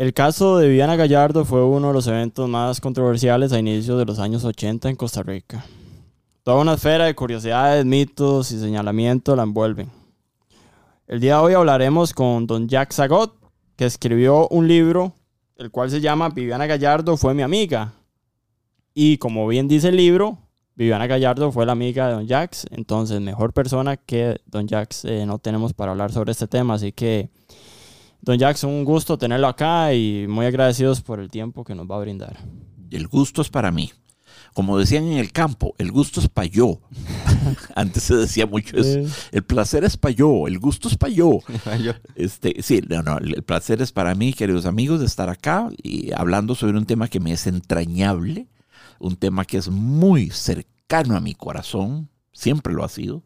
[0.00, 4.06] El caso de Viviana Gallardo fue uno de los eventos más controversiales a inicios de
[4.06, 5.62] los años 80 en Costa Rica.
[6.42, 9.90] Toda una esfera de curiosidades, mitos y señalamientos la envuelven.
[11.06, 13.34] El día de hoy hablaremos con don Jack Zagot,
[13.76, 15.12] que escribió un libro,
[15.56, 17.92] el cual se llama Viviana Gallardo fue mi amiga.
[18.94, 20.38] Y como bien dice el libro,
[20.76, 25.26] Viviana Gallardo fue la amiga de don Jax, entonces mejor persona que don Jax eh,
[25.26, 27.28] no tenemos para hablar sobre este tema, así que
[28.22, 31.96] don Jax, un gusto tenerlo acá y muy agradecidos por el tiempo que nos va
[31.96, 32.38] a brindar.
[32.90, 33.92] El gusto es para mí.
[34.52, 36.80] Como decían en el campo, el gusto es para yo.
[37.76, 39.08] Antes se decía mucho eso.
[39.30, 41.40] El placer es para yo, el gusto es para yo.
[42.16, 46.12] este, sí, no, no, el placer es para mí, queridos amigos, de estar acá y
[46.12, 48.48] hablando sobre un tema que me es entrañable,
[48.98, 53.22] un tema que es muy cercano a mi corazón, siempre lo ha sido,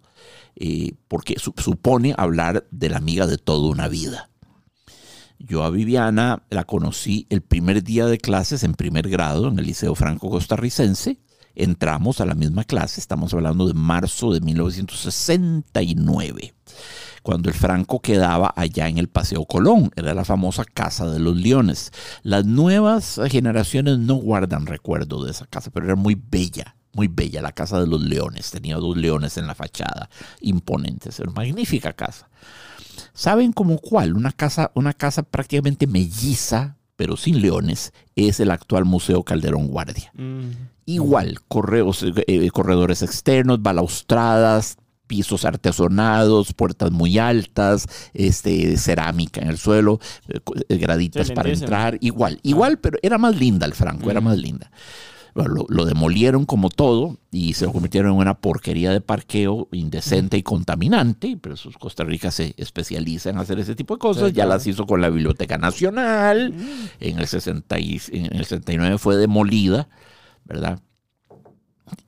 [0.56, 4.30] eh, porque supone hablar de la amiga de toda una vida.
[5.46, 9.66] Yo a Viviana la conocí el primer día de clases en primer grado en el
[9.66, 11.18] Liceo Franco Costarricense.
[11.54, 16.54] Entramos a la misma clase, estamos hablando de marzo de 1969,
[17.22, 21.36] cuando el Franco quedaba allá en el Paseo Colón, era la famosa Casa de los
[21.36, 21.92] Leones.
[22.22, 27.40] Las nuevas generaciones no guardan recuerdo de esa casa, pero era muy bella, muy bella,
[27.42, 28.50] la Casa de los Leones.
[28.50, 30.08] Tenía dos leones en la fachada,
[30.40, 32.28] imponentes, era una magnífica casa.
[33.14, 34.16] ¿Saben como cuál?
[34.16, 40.12] Una casa, una casa prácticamente melliza, pero sin leones, es el actual Museo Calderón Guardia.
[40.14, 40.50] Mm.
[40.86, 44.76] Igual, correos, eh, corredores externos, balaustradas,
[45.06, 51.96] pisos artesonados, puertas muy altas, este, cerámica en el suelo, eh, eh, graditas para entrar,
[52.00, 54.24] igual, igual, pero era más linda el Franco, era mm.
[54.24, 54.70] más linda
[55.34, 60.44] lo, demolieron como todo y se lo convirtieron en una porquería de parqueo indecente y
[60.44, 64.66] contaminante, pero sus Costa Rica se especializa en hacer ese tipo de cosas, ya las
[64.66, 66.54] hizo con la Biblioteca Nacional,
[67.00, 69.88] en, el 60 en el 69 fue demolida,
[70.44, 70.80] ¿verdad?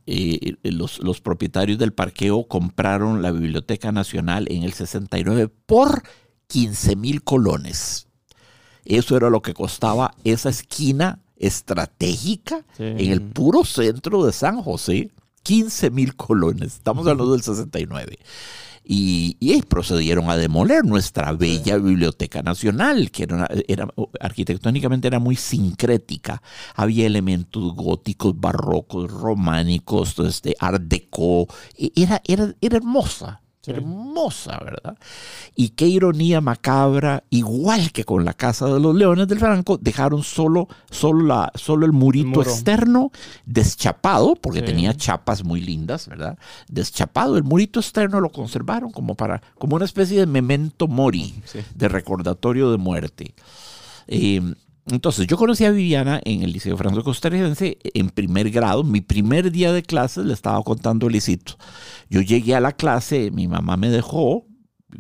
[0.06, 6.02] Eh, los, los, propietarios del parqueo compraron la Biblioteca Nacional en el 69 por
[6.46, 8.06] 15 mil colones.
[8.84, 15.10] Eso era lo que costaba esa esquina estratégica en el puro centro de San José.
[15.42, 18.18] 15 mil colones, estamos hablando del 69.
[18.88, 23.88] Y, y, procedieron a demoler nuestra bella Biblioteca Nacional, que era, era,
[24.20, 26.40] arquitectónicamente era muy sincrética.
[26.74, 31.48] Había elementos góticos, barrocos, románicos, este, art deco.
[31.76, 34.96] E, era, era, era hermosa, Hermosa, ¿verdad?
[35.54, 40.22] Y qué ironía macabra, igual que con la Casa de los Leones del Franco, dejaron
[40.22, 43.10] solo, solo, la, solo el murito externo
[43.44, 46.38] deschapado, porque tenía chapas muy lindas, ¿verdad?
[46.68, 51.34] Deschapado, el murito externo lo conservaron como, para, como una especie de memento mori,
[51.74, 53.34] de recordatorio de muerte.
[54.08, 54.40] Eh,
[54.88, 58.84] entonces, yo conocí a Viviana en el Liceo Franco Costarricense en primer grado.
[58.84, 61.58] Mi primer día de clases le estaba contando Licito.
[62.08, 64.46] Yo llegué a la clase, mi mamá me dejó,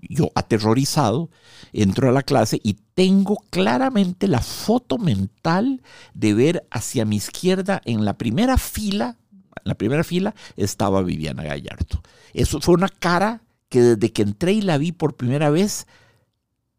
[0.08, 1.30] yo aterrorizado,
[1.72, 5.82] entro a la clase y tengo claramente la foto mental
[6.14, 11.44] de ver hacia mi izquierda en la primera fila, en la primera fila estaba Viviana
[11.44, 12.02] Gallardo.
[12.34, 15.86] Eso fue una cara que desde que entré y la vi por primera vez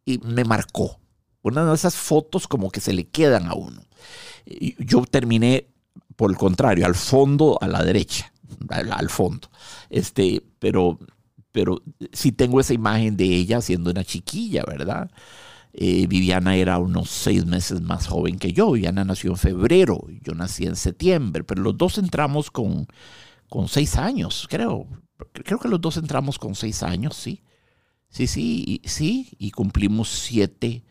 [0.05, 0.99] me marcó
[1.47, 3.81] una de esas fotos como que se le quedan a uno.
[4.79, 5.67] Yo terminé,
[6.15, 8.31] por el contrario, al fondo, a la derecha,
[8.69, 9.49] al, fondo.
[9.89, 10.99] Este, pero,
[11.51, 11.81] pero
[12.13, 15.09] sí tengo esa imagen de ella siendo una chiquilla, ¿verdad?
[15.73, 18.71] Eh, Viviana era unos seis meses más joven que yo.
[18.71, 22.87] Viviana nació en febrero, yo nací en septiembre, pero los dos entramos con,
[23.49, 24.87] con seis años, creo.
[25.33, 27.43] Creo que los dos entramos con seis años, sí.
[28.09, 30.83] Sí, sí, sí, y cumplimos siete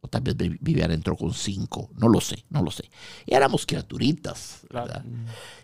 [0.00, 2.84] o tal vez Viviana entró con cinco, no lo sé, no lo sé.
[3.26, 5.04] Éramos criaturitas, ¿verdad?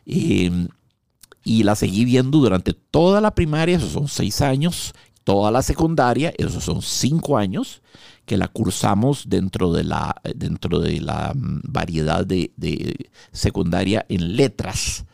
[0.05, 4.95] Y, la seguí viendo durante toda la primaria, esos son seis años,
[5.25, 7.83] toda la secundaria, esos son cinco años,
[8.25, 14.37] que la cursamos dentro de la, dentro de la mm, variedad de, de secundaria en
[14.37, 15.05] letras.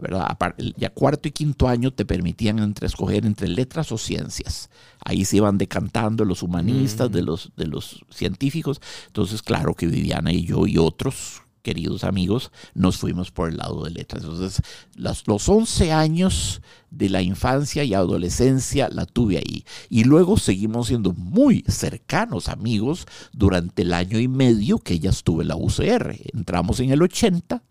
[0.00, 0.36] ¿Verdad?
[0.76, 4.70] Ya cuarto y quinto año te permitían entre escoger entre letras o ciencias.
[5.04, 8.80] Ahí se iban decantando los humanistas de, los, de los científicos.
[9.06, 13.84] Entonces, claro que Viviana y yo y otros queridos amigos nos fuimos por el lado
[13.84, 14.24] de letras.
[14.24, 14.62] Entonces,
[14.96, 16.60] los, los 11 años
[16.90, 19.64] de la infancia y adolescencia la tuve ahí.
[19.88, 25.42] Y luego seguimos siendo muy cercanos amigos durante el año y medio que ella estuvo
[25.42, 26.16] en la UCR.
[26.34, 27.62] Entramos en el 80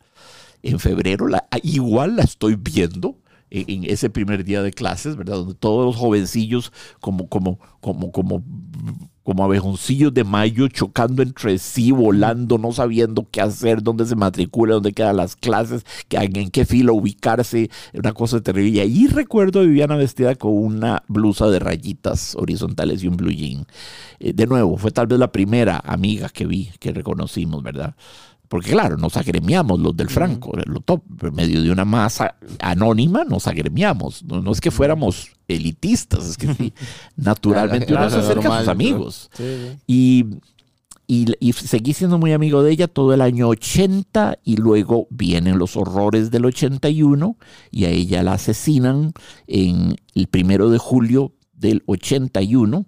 [0.63, 3.17] en febrero, la, igual la estoy viendo
[3.51, 5.35] en ese primer día de clases, ¿verdad?
[5.35, 6.71] Donde todos los jovencillos
[7.01, 8.43] como, como, como, como,
[9.23, 14.75] como abejoncillos de mayo chocando entre sí, volando, no sabiendo qué hacer, dónde se matricula,
[14.75, 18.69] dónde quedan las clases, en qué fila ubicarse, una cosa terrible.
[18.69, 23.31] Y ahí recuerdo a Viviana vestida con una blusa de rayitas horizontales y un blue
[23.31, 23.65] jean.
[24.19, 27.95] Eh, de nuevo, fue tal vez la primera amiga que vi, que reconocimos, ¿verdad?
[28.51, 33.23] Porque claro, nos agremiamos los del Franco, lo top, en medio de una masa anónima
[33.23, 34.25] nos agremiamos.
[34.25, 36.73] No, es que fuéramos elitistas, es que
[37.15, 39.31] naturalmente uno se acerca a sus amigos.
[39.87, 40.25] Y,
[41.07, 45.77] y, seguí siendo muy amigo de ella todo el año 80 y luego vienen los
[45.77, 47.37] horrores del 81
[47.71, 49.13] y a ella la asesinan
[49.47, 52.85] en el primero de julio del 81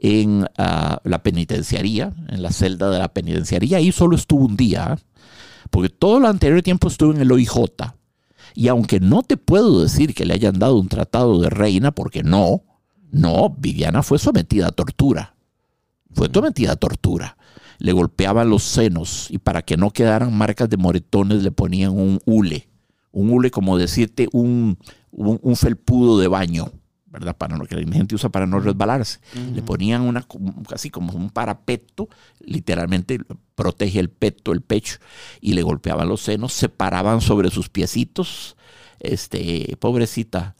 [0.00, 3.78] en ah, la penitenciaría, en la celda de la penitenciaría.
[3.78, 4.98] Ahí solo estuvo un día,
[5.70, 7.56] porque todo el anterior tiempo estuvo en el OIJ.
[8.54, 12.22] Y aunque no te puedo decir que le hayan dado un tratado de reina, porque
[12.22, 12.62] no,
[13.10, 15.34] no, Viviana fue sometida a tortura.
[16.12, 17.36] Fue sometida a tortura.
[17.78, 22.20] Le golpeaban los senos y para que no quedaran marcas de moretones le ponían un
[22.24, 22.68] hule.
[23.12, 24.78] Un hule como decirte un,
[25.12, 26.72] un felpudo de baño
[27.10, 27.36] ¿verdad?
[27.36, 29.20] Para no, que la gente usa para no resbalarse.
[29.54, 30.26] Le ponían una,
[30.68, 32.08] casi como un parapeto,
[32.40, 33.18] literalmente
[33.54, 34.98] protege el peto, el pecho,
[35.40, 38.56] y le golpeaban los senos, se paraban sobre sus piecitos,
[39.00, 40.54] este, pobrecita,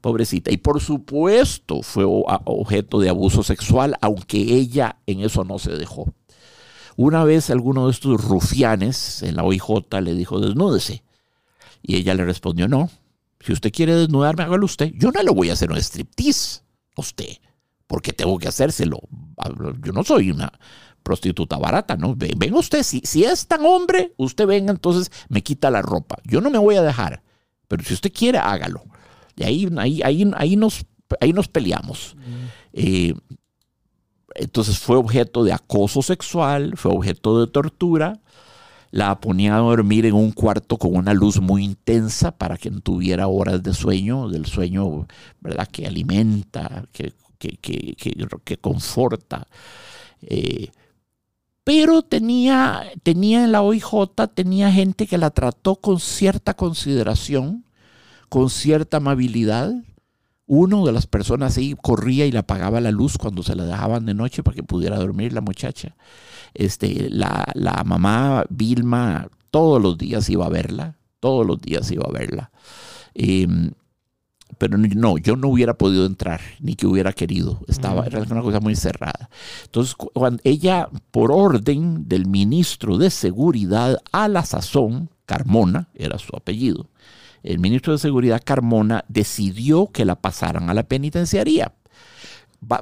[0.00, 0.52] pobrecita.
[0.52, 6.12] Y por supuesto fue objeto de abuso sexual, aunque ella en eso no se dejó.
[6.96, 11.02] Una vez alguno de estos rufianes en la OIJ le dijo, desnúdese.
[11.82, 12.90] Y ella le respondió, no,
[13.46, 14.92] si usted quiere desnudarme, hágalo usted.
[14.96, 16.62] Yo no le voy a hacer un striptease
[16.96, 17.36] a usted,
[17.86, 18.98] porque tengo que hacérselo.
[19.84, 20.52] Yo no soy una
[21.04, 22.16] prostituta barata, ¿no?
[22.16, 26.16] Venga usted, si, si es tan hombre, usted venga, entonces me quita la ropa.
[26.24, 27.22] Yo no me voy a dejar,
[27.68, 28.82] pero si usted quiere, hágalo.
[29.36, 30.84] Y ahí, ahí, ahí, ahí, nos,
[31.20, 32.16] ahí nos peleamos.
[32.72, 33.14] Eh,
[34.34, 38.20] entonces fue objeto de acoso sexual, fue objeto de tortura
[38.90, 43.28] la ponía a dormir en un cuarto con una luz muy intensa para que tuviera
[43.28, 45.06] horas de sueño, del sueño,
[45.40, 45.68] ¿verdad?
[45.68, 49.46] Que alimenta, que, que, conforta.
[50.22, 50.70] Eh,
[51.64, 53.86] pero tenía, tenía en la OIJ,
[54.34, 57.64] tenía gente que la trató con cierta consideración,
[58.28, 59.74] con cierta amabilidad.
[60.46, 64.06] Uno de las personas ahí corría y le apagaba la luz cuando se la dejaban
[64.06, 65.96] de noche para que pudiera dormir la muchacha.
[66.58, 72.12] Este, la, mamá Vilma todos los días iba a verla, todos los días iba a
[72.12, 72.50] verla.
[73.14, 73.72] Em,
[74.58, 77.60] pero no, yo no hubiera podido entrar, ni que hubiera querido.
[77.68, 79.28] Estaba, era una cosa muy cerrada.
[79.64, 86.34] Entonces, cuando ella, por orden del ministro de Seguridad a la sazón, Carmona, era su
[86.36, 86.88] apellido,
[87.42, 91.72] el ministro de Seguridad Carmona decidió que la pasaran a la penitenciaría.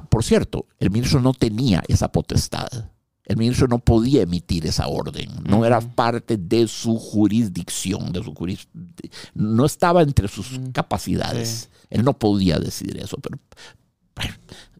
[0.09, 2.67] por cierto, el ministro no tenía esa potestad.
[3.25, 8.33] El ministro no podía emitir esa orden, no era parte de su jurisdicción, de su
[9.33, 11.69] no estaba entre sus capacidades.
[11.89, 13.37] Él no podía decidir eso, pero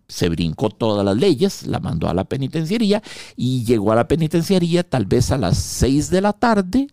[0.07, 3.01] se brincó todas las leyes, la mandó a la penitenciaría
[3.35, 6.87] y llegó a la penitenciaría tal vez a las seis de la tarde.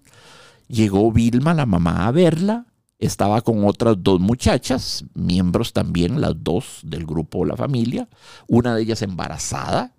[0.68, 2.66] Llegó Vilma, la mamá, a verla.
[2.98, 8.08] Estaba con otras dos muchachas, miembros también, las dos del grupo La Familia.
[8.46, 9.92] Una de ellas embarazada,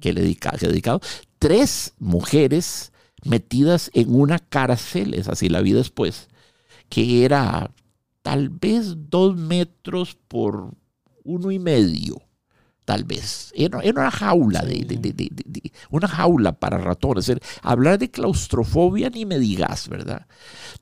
[0.00, 1.00] que dedicado,
[1.38, 2.92] tres mujeres
[3.24, 6.28] metidas en una cárcel, es así la vi después,
[6.88, 7.72] que era
[8.22, 10.74] tal vez dos metros por
[11.24, 12.25] uno y medio
[12.86, 13.52] tal vez.
[13.54, 17.30] Era, una jaula, de, una jaula para ratones.
[17.60, 20.26] Hablar de claustrofobia ni me digas, ¿verdad?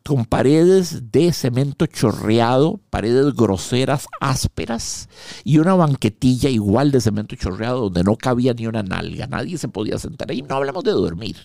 [0.04, 5.08] Con paredes de cemento chorreado, paredes groseras, ásperas,
[5.44, 9.26] y una banquetilla igual de cemento chorreado donde no cabía ni una nalga.
[9.26, 10.42] Nadie se podía sentar ahí.
[10.42, 11.36] No hablamos de dormir.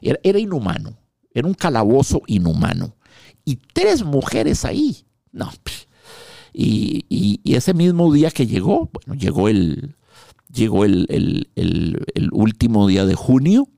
[0.00, 0.96] Era, inhumano.
[1.34, 2.96] Era un calabozo inhumano.
[3.44, 5.04] Y tres mujeres ahí.
[5.32, 5.50] No,
[6.58, 9.94] y, ese mismo día que llegó, bueno, llegó el,
[10.52, 11.48] llegó el,
[12.32, 13.68] último día de junio,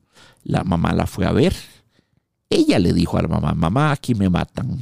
[0.45, 1.55] la mamá la fue a ver.
[2.49, 4.79] Ella le dijo a la mamá, mamá, aquí me matan,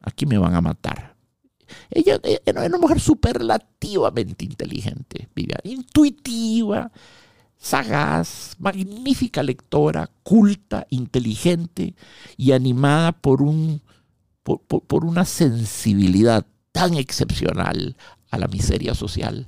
[0.00, 1.16] aquí me van a matar.
[1.90, 5.28] Ella era una mujer superlativamente inteligente,
[5.64, 6.90] intuitiva,
[7.58, 11.94] sagaz, magnífica lectora, culta, inteligente
[12.36, 13.82] y animada por, un,
[14.42, 17.96] por una sensibilidad tan excepcional
[18.32, 19.46] a la miseria social.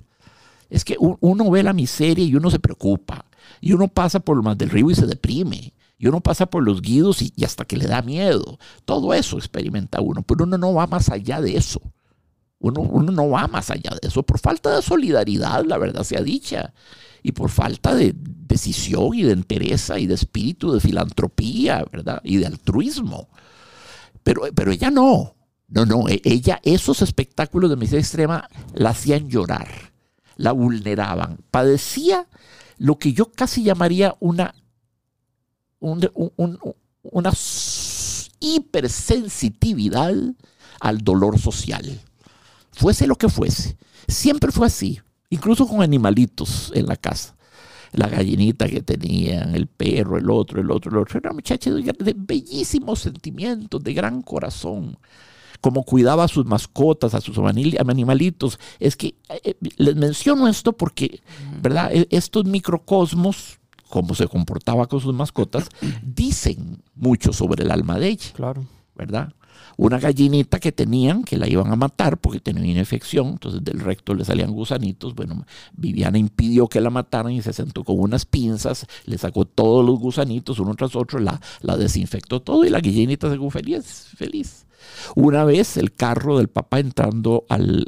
[0.71, 3.27] Es que uno ve la miseria y uno se preocupa.
[3.61, 5.75] Y uno pasa por lo más del río y se deprime.
[5.99, 8.61] Y uno pasa por los guidos y, hasta que le da miedo.
[8.85, 10.23] Todo eso experimenta uno.
[10.23, 11.81] Pero uno no va más allá de eso.
[12.61, 16.23] Uno, uno no va más allá de eso por falta de solidaridad, la verdad sea
[16.23, 16.73] dicha,
[17.23, 22.21] y por falta de decisión y de entereza y de espíritu de filantropía, ¿verdad?
[22.23, 23.29] Y de altruismo.
[24.23, 25.36] Pero, pero ella no.
[25.69, 29.69] No, no, e, ella, esos espectáculos de miseria extrema la hacían llorar,
[30.37, 31.39] la vulneraban.
[31.51, 32.29] Padecía
[32.79, 34.55] lo que yo casi llamaría una,
[35.81, 36.59] un, un,
[37.03, 37.33] una
[38.41, 40.15] hipersensitividad
[40.81, 42.01] al dolor social.
[42.73, 43.77] Fuese lo que fuese.
[44.07, 47.35] Siempre fue así, incluso con animalitos en la casa.
[47.93, 51.19] La gallinita que tenían, el perro, el otro, el otro, el otro.
[51.19, 54.99] Era una muchacha de bellísimos sentimientos, de gran corazón
[55.67, 58.61] como cuidaba a sus mascotas, a sus animalitos.
[58.79, 61.21] Es que eh, les menciono esto porque,
[61.61, 61.91] ¿verdad?
[61.93, 63.59] E, estos microcosmos,
[63.89, 65.69] como se comportaba con sus mascotas,
[66.05, 68.31] dicen mucho sobre el alma de ella.
[68.33, 68.65] Claro.
[68.95, 69.33] ¿Verdad?
[69.77, 73.81] Una gallinita que tenían, que la iban a matar porque tenía una infección, entonces del
[73.81, 75.17] recto le salían gusanitos.
[75.17, 79.85] Bueno, Viviana impidió que la mataran y se sentó con unas pinzas, le sacó todos
[79.85, 84.11] los gusanitos uno tras otro, la, la desinfectó todo y la gallinita se quedó feliz.
[84.17, 84.66] feliz.
[85.15, 87.87] Una vez el carro del papá entrando al,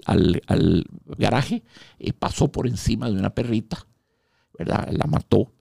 [1.19, 1.63] garaje
[1.99, 3.87] eh, pasó por encima de una perrita,
[4.59, 4.89] ¿verdad?
[4.93, 5.53] La mató.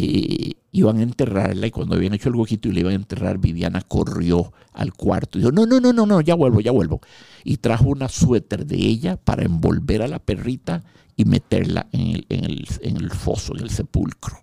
[0.00, 3.38] Eh, iban a enterrarla y cuando habían hecho el huequito y le iban a enterrar,
[3.38, 7.00] Viviana corrió al cuarto y dijo, no, no, no, no, no, ya vuelvo, ya vuelvo.
[7.42, 10.84] Y trajo una suéter de ella para envolver a la perrita
[11.16, 14.38] y meterla en el, en el, en el foso, en el sepulcro.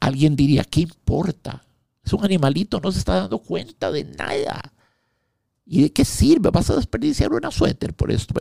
[0.00, 1.64] Alguien diría, ¿qué importa?
[2.04, 4.73] Es un animalito, no se está dando cuenta de nada.
[5.66, 6.50] ¿Y de qué sirve?
[6.50, 8.34] Vas a desperdiciar una suéter por esto.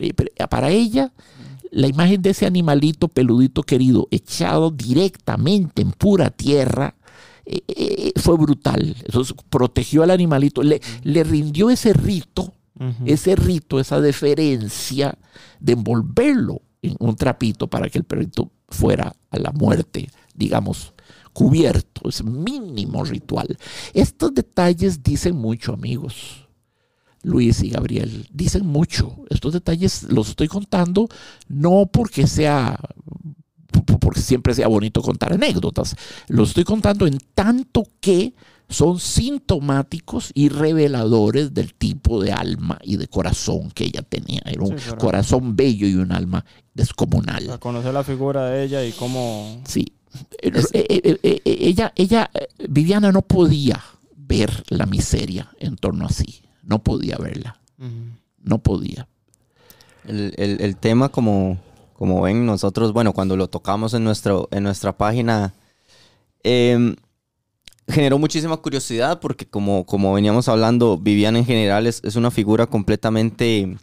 [0.50, 1.14] Para ella,
[1.72, 6.96] la imagen de ese animalito peludito querido, echado directamente en pura tierra,
[7.46, 8.96] eh, eh, fue brutal.
[9.06, 12.54] Entonces protegió al animalito, le, le rindió ese rito,
[13.06, 15.18] ese rito, esa deferencia
[15.62, 20.94] de envolverlo en un trapito para que el perrito fuera a la muerte, digamos,
[21.32, 23.58] cubierto, ese mínimo ritual.
[23.94, 26.43] Estos detalles dicen mucho, amigos
[27.24, 29.16] Luis y Gabriel dicen mucho.
[29.30, 31.08] Estos detalles los estoy contando
[31.48, 32.80] no porque sea
[34.00, 35.96] porque siempre sea bonito contar anécdotas.
[36.28, 38.34] Los estoy contando en tanto que
[38.70, 44.42] son sintomáticos y reveladores del tipo de alma y de corazón que ella tenía.
[44.46, 47.60] Era un corazón bello y un alma descomunal.
[47.60, 49.62] conocer la figura de ella y cómo...
[49.66, 49.94] Sí.
[50.42, 52.30] Eh, eh, eh, ella, ella,
[52.70, 53.82] Viviana no podía
[54.16, 57.60] ver la miseria en torno a sí no podía verla.
[58.42, 59.08] No podía.
[60.06, 61.58] El, tema, como,
[61.94, 65.54] como ven nosotros, bueno, cuando lo tocamos en, nuestro, en nuestra página,
[66.44, 66.96] em,
[67.88, 73.78] generó muchísima curiosidad porque como, como veníamos hablando, Viviana en general es, una figura completamente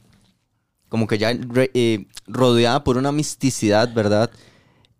[0.89, 1.33] como que ya
[1.75, 4.31] eh, rodeada por una misticidad, ¿verdad?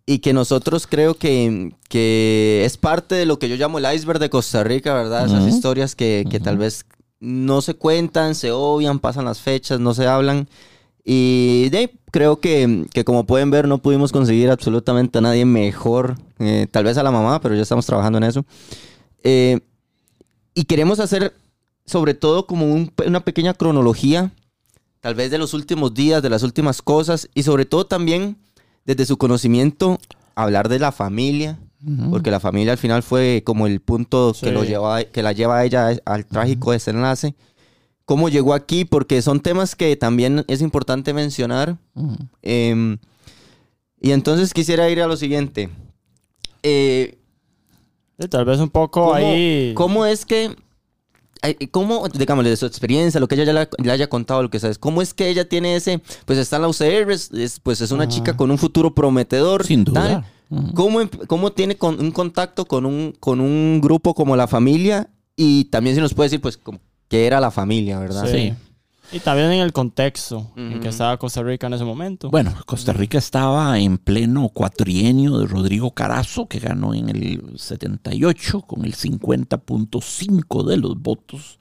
[0.05, 4.19] Y que nosotros creo que, que, es parte de lo que yo llamo el iceberg
[4.19, 5.25] de Costa Rica, ¿verdad?
[5.25, 6.85] Esas historias que, que tal vez
[7.21, 10.49] no se cuentan, se obvian, pasan las fechas, no se hablan.
[11.05, 11.71] Y
[12.11, 16.97] creo que, como pueden ver no pudimos conseguir absolutamente a nadie mejor, eh, tal vez
[16.97, 18.45] a la mamá, pero ya estamos trabajando en eso.
[19.23, 19.61] Eh,
[20.53, 21.33] y queremos hacer
[21.85, 24.31] sobre todo como una pequeña cronología,
[24.99, 28.37] tal vez de los últimos días, de las últimas cosas, y sobre todo también
[28.85, 29.99] desde su conocimiento,
[30.35, 31.59] hablar de la familia,
[32.09, 35.59] porque la familia al final fue como el punto que, lo lleva, que la lleva
[35.59, 37.35] a ella al trágico desenlace.
[38.05, 38.85] ¿Cómo llegó aquí?
[38.85, 41.77] Porque son temas que también es importante mencionar.
[42.41, 42.97] Em,
[43.99, 45.69] y entonces quisiera ir a lo siguiente.
[46.61, 47.17] Eh,
[48.29, 49.73] tal vez un poco ahí.
[49.75, 50.55] ¿Cómo es que
[51.71, 54.77] ¿Cómo, digamos, de su experiencia, lo que ella ya le, haya contado, lo que sabes,
[54.77, 58.07] cómo es que ella tiene ese, pues está en la UCR, es, pues es una
[58.07, 59.65] chica con un futuro prometedor.
[59.65, 60.23] Sin duda.
[60.75, 65.09] ¿Cómo, ¿Cómo, tiene con, un contacto con un, con un grupo como la familia?
[65.35, 66.59] Y también si nos puede decir, pues,
[67.07, 68.29] qué era la familia, ¿verdad?
[68.29, 68.53] Sí.
[69.13, 72.29] Y también en el contexto en que estaba Costa Rica en ese momento.
[72.29, 78.61] Bueno, Costa Rica estaba en pleno cuatrienio de Rodrigo Carazo, que ganó en el 78
[78.61, 81.57] con el 50.5 de los votos,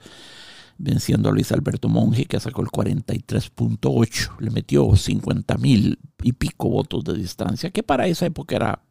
[0.81, 4.39] venciendo a Luis Alberto Monge, que sacó el 43.8.
[4.41, 8.83] Le metió 50 mil y pico votos de distancia, que para esa época era,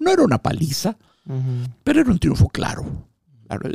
[0.00, 0.96] no era una paliza,
[1.84, 3.06] pero era un triunfo claro.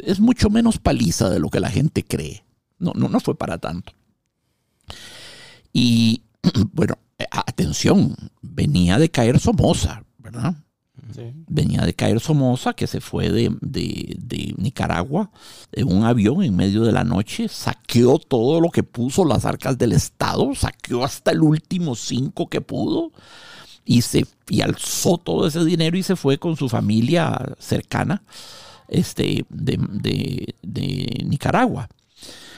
[0.04, 2.44] Es mucho menos paliza de lo que la gente cree.
[2.80, 3.94] No, no, no fue para tanto.
[5.72, 6.24] Y
[6.74, 6.96] bueno,
[7.32, 10.56] atención, venía de caer Somoza, ¿verdad?
[11.48, 15.32] Venía de caer Somoza, que se fue de, de, de, Nicaragua
[15.72, 19.78] en un avión en medio de la noche, saqueó todo lo que puso las arcas
[19.78, 23.12] del Estado, saqueó hasta el último cinco que pudo
[23.86, 24.26] y, se,
[24.64, 28.24] alzó todo ese dinero y se fue con su familia cercana
[28.88, 31.90] este, de, de Nicaragua.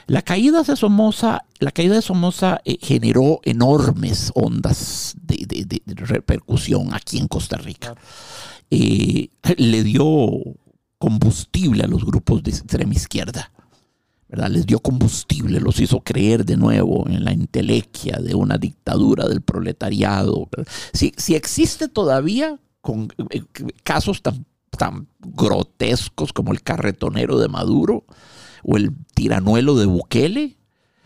[0.07, 5.95] La caída de Somoza, la caída de Somoza eh, generó enormes ondas de, de, de,
[5.95, 7.95] repercusión aquí en Costa Rica.
[8.69, 10.29] Eh, le dio
[10.99, 13.51] combustible a los grupos de extrema izquierda.
[14.27, 14.49] ¿verdad?
[14.49, 19.41] Les dio combustible, los hizo creer de nuevo en la intelequia de una dictadura del
[19.41, 20.49] proletariado.
[20.93, 23.43] Si, si, existe todavía con eh,
[23.83, 28.05] casos tan, tan grotescos como el carretonero de Maduro,
[28.65, 30.57] o el tiranuelo de Bukele.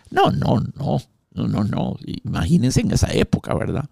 [0.10, 1.02] No, no, no,
[1.34, 1.98] no, no.
[2.24, 3.90] Imagínense en esa época, ¿verdad?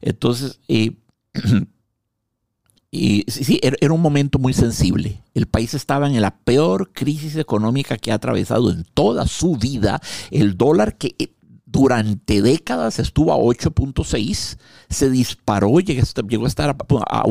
[0.00, 0.96] Entonces, eh,
[2.90, 5.22] y sí, era un momento muy sensible.
[5.34, 10.00] El país estaba en la peor crisis económica que ha atravesado en toda su vida.
[10.30, 11.32] El dólar que eh,
[11.66, 14.58] durante décadas estuvo a 8.6,
[14.88, 17.24] se disparó, llegó a estar a, a,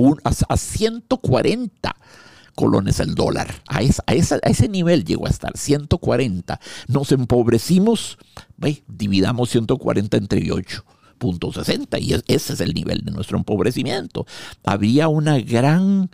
[0.49, 1.95] a 140
[2.59, 3.47] colones el dólar.
[3.69, 6.59] A, a, ese nivel llegó a estar, 140.
[6.89, 8.17] Nos empobrecimos,
[8.85, 14.25] dividamos 140 entre 8.60 y ese es el nivel de nuestro empobrecimiento.
[14.65, 16.11] Había una gran...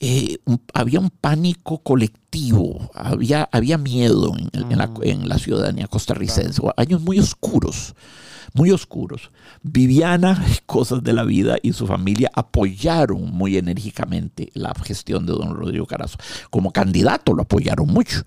[0.00, 0.38] Eh,
[0.72, 5.02] había un pánico colectivo, había, había miedo en, la, mm.
[5.02, 7.94] en la ciudadanía costarricense, años muy oscuros
[8.54, 9.30] muy oscuros.
[9.62, 15.54] Viviana, cosas de la vida y su familia apoyaron muy enérgicamente la gestión de don
[15.54, 16.18] Rodrigo Carazo.
[16.50, 18.22] Como candidato lo apoyaron mucho.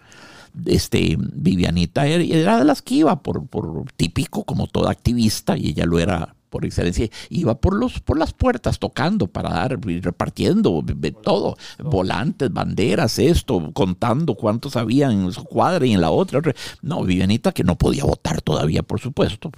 [0.66, 5.86] Este, Vivianita era, de las que iba por, por típico, como toda activista, y ella
[5.86, 10.86] lo era por excelencia, iba por, los, por las puertas tocando para dar, repartiendo
[11.24, 16.44] todo, volantes, banderas, esto, contando cuántos había en su cuadra y en la otra.
[16.84, 19.50] No, Vivianita que no podía votar todavía, por supuesto.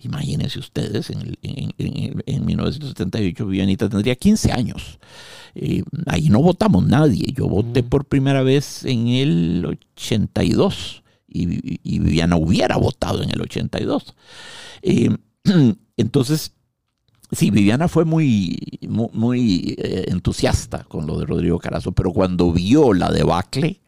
[0.00, 4.98] Imagínense ustedes, en, en, 1978 Vivianita tendría 15 años.
[5.54, 7.32] Eh, ahí no votamos nadie.
[7.32, 13.40] Yo voté por primera vez en el 82 y, y Viviana hubiera votado en el
[13.40, 14.14] 82.
[14.82, 15.16] Eh,
[15.96, 16.52] entonces,
[17.32, 22.92] sí, Viviana fue muy, muy, eh, entusiasta con lo de Rodrigo Carazo, pero cuando vio
[22.92, 23.80] la debacle,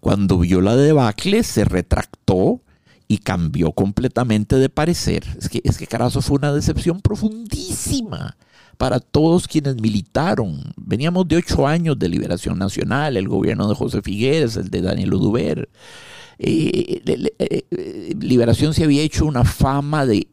[0.00, 2.62] cuando vio la debacle, se retractó
[3.08, 5.24] y cambió completamente de parecer.
[5.38, 8.36] Es que, es que Carazo fue una decepción profundísima
[8.80, 10.72] para todos quienes militaron.
[10.78, 15.12] Veníamos de ocho años de liberación nacional, el gobierno de José Figueres, el de Daniel
[15.12, 15.68] Uduber,
[16.38, 17.02] eh,
[17.38, 20.26] eh, Liberación se había hecho una fama de,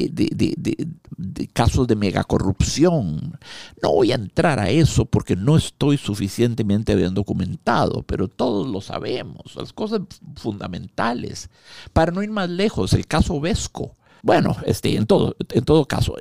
[1.51, 3.37] casos de megacorrupción.
[3.83, 8.79] No voy a entrar a eso porque no estoy suficientemente bien documentado, pero todos lo
[8.79, 10.03] sabemos, las cosas
[10.37, 11.49] fundamentales.
[11.91, 13.97] Para no ir más lejos, el caso Vesco.
[14.27, 16.17] Bueno, este, en, todo, en todo caso,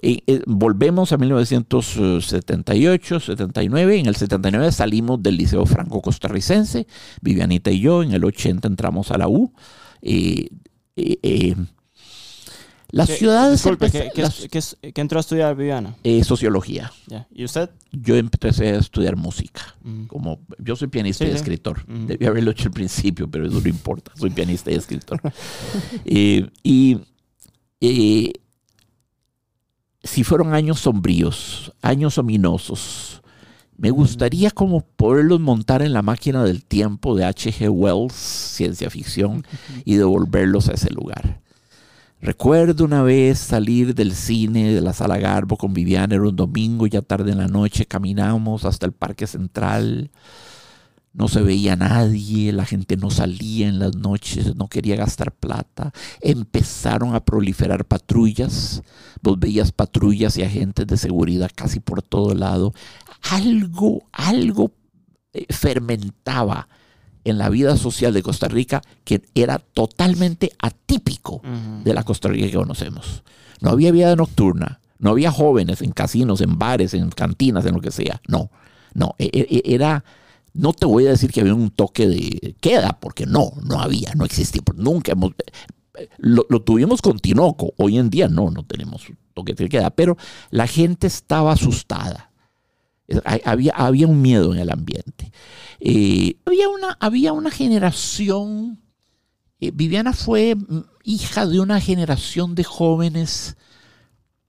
[0.46, 3.98] volvemos a 1978, 79.
[3.98, 6.86] En el 79 salimos del Liceo Franco Costarricense,
[7.20, 8.04] Vivianita y yo.
[8.04, 9.52] En el 80 entramos a la U.
[10.02, 10.50] Eh,
[10.94, 11.56] eh,
[12.92, 13.64] las ciudades...
[13.64, 15.96] Disculpe, ¿qué, entró a estudiar Viviana?
[16.04, 16.92] Eh, sociología.
[17.34, 17.70] ¿Y usted?
[17.90, 19.74] Yo empecé a estudiar música.
[19.82, 20.04] Mm.
[20.04, 21.84] Como, yo soy pianista y escritor.
[21.88, 22.06] Mm.
[22.06, 24.12] Debí haberlo hecho al principio, pero eso no importa.
[24.14, 25.20] Soy pianista y escritor.
[26.04, 27.00] y
[27.80, 28.32] eh,
[30.02, 33.22] si fueron años sombríos, años ominosos,
[33.76, 37.68] me gustaría como poderlos montar en la máquina del tiempo de H.G.
[37.68, 39.44] Wells, ciencia ficción,
[39.84, 41.40] y devolverlos a ese lugar.
[42.22, 46.86] Recuerdo una vez salir del cine de la sala Garbo con Viviana, era un domingo,
[46.86, 50.10] ya tarde en la noche, caminamos hasta el Parque Central
[51.16, 55.92] no se veía nadie, la gente no salía en las noches, no quería gastar plata.
[56.20, 58.82] Empezaron a proliferar patrullas,
[59.22, 62.74] vos veías patrullas y agentes de seguridad casi por todo lado.
[63.30, 64.72] Algo, algo
[65.32, 66.68] eh, fermentaba
[67.24, 71.40] en la vida social de Costa Rica que era totalmente atípico
[71.82, 73.24] de la Costa Rica que conocemos.
[73.62, 77.80] No había vida nocturna, no había jóvenes en casinos, en bares, en cantinas, en lo
[77.80, 78.20] que sea.
[78.28, 78.50] No,
[78.92, 80.04] no, e, e, era
[80.56, 84.12] no te voy a decir que había un toque de queda, porque no, no había,
[84.14, 85.32] no existía, nunca hemos...
[86.18, 90.16] Lo, tuvimos con Tinoco, hoy en día no, no tenemos toque de queda, pero
[90.50, 92.30] la gente estaba asustada.
[93.44, 95.32] Había, había un miedo en el ambiente.
[95.80, 98.80] Eh, había, una, había una generación,
[99.60, 100.56] eh, Viviana fue
[101.04, 103.56] hija de una generación de jóvenes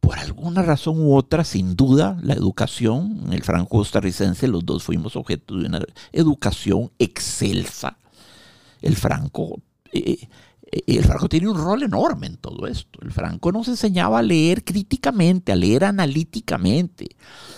[0.07, 5.17] por alguna razón u otra, sin duda, la educación, el franco costarricense, los dos fuimos
[5.17, 5.81] objeto de una
[6.13, 7.97] educación excelsa.
[8.81, 9.59] El franco,
[9.91, 10.17] eh,
[10.71, 12.99] eh, el franco tiene un rol enorme en todo esto.
[13.01, 17.09] El franco nos enseñaba a leer críticamente, a leer analíticamente.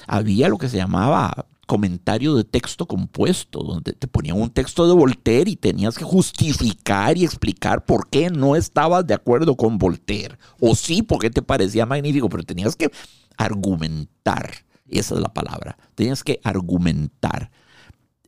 [0.08, 4.94] Había lo que se llamaba comentario de texto compuesto, donde te ponían un texto de
[4.96, 10.40] Voltaire y tenías que justificar y explicar por qué no estabas de acuerdo con Voltaire.
[10.60, 12.90] O sí, porque te parecía magnífico, pero tenías que
[13.38, 14.52] argumentar.
[14.88, 15.78] Esa es la palabra.
[15.94, 17.52] Tenías que argumentar.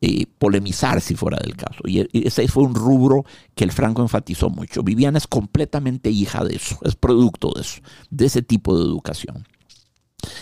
[0.03, 1.81] y polemizar si fuera del caso.
[1.85, 3.23] Y ese fue un rubro
[3.55, 4.83] que el Franco enfatizó mucho.
[4.83, 9.47] Viviana es completamente hija de eso, es producto de eso, de ese tipo de educación.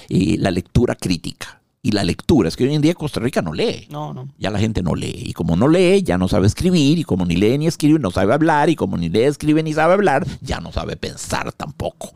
[0.08, 2.50] Y la lectura crítica y la lectura.
[2.50, 3.88] Es que hoy en día Costa Rica no lee.
[3.90, 4.30] No, no.
[4.38, 5.24] Ya la gente no lee.
[5.28, 7.00] Y como no lee, ya no sabe escribir.
[7.00, 8.70] Y como ni lee ni escribe, no sabe hablar.
[8.70, 12.14] Y como ni lee, escribe ni sabe hablar, ya no sabe pensar tampoco.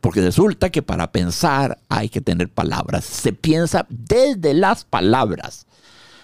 [0.00, 3.04] Porque resulta que para pensar hay que tener palabras.
[3.04, 5.66] Se piensa desde las palabras.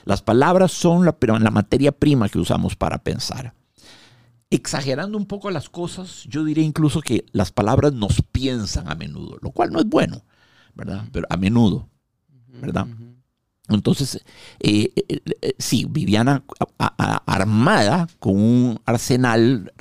[0.05, 3.55] Las palabras son la, la materia prima que usamos para pensar.
[4.50, 9.38] Exagerando un poco las cosas, yo diría incluso que las palabras nos piensan a menudo,
[9.40, 10.24] lo cual no es bueno,
[10.74, 11.05] ¿verdad?
[11.12, 11.89] Pero a menudo.
[12.53, 12.87] ¿Verdad?
[13.69, 14.21] Entonces,
[14.59, 16.43] eh, eh, eh, sí, Viviana
[17.27, 19.73] armada con un arsenal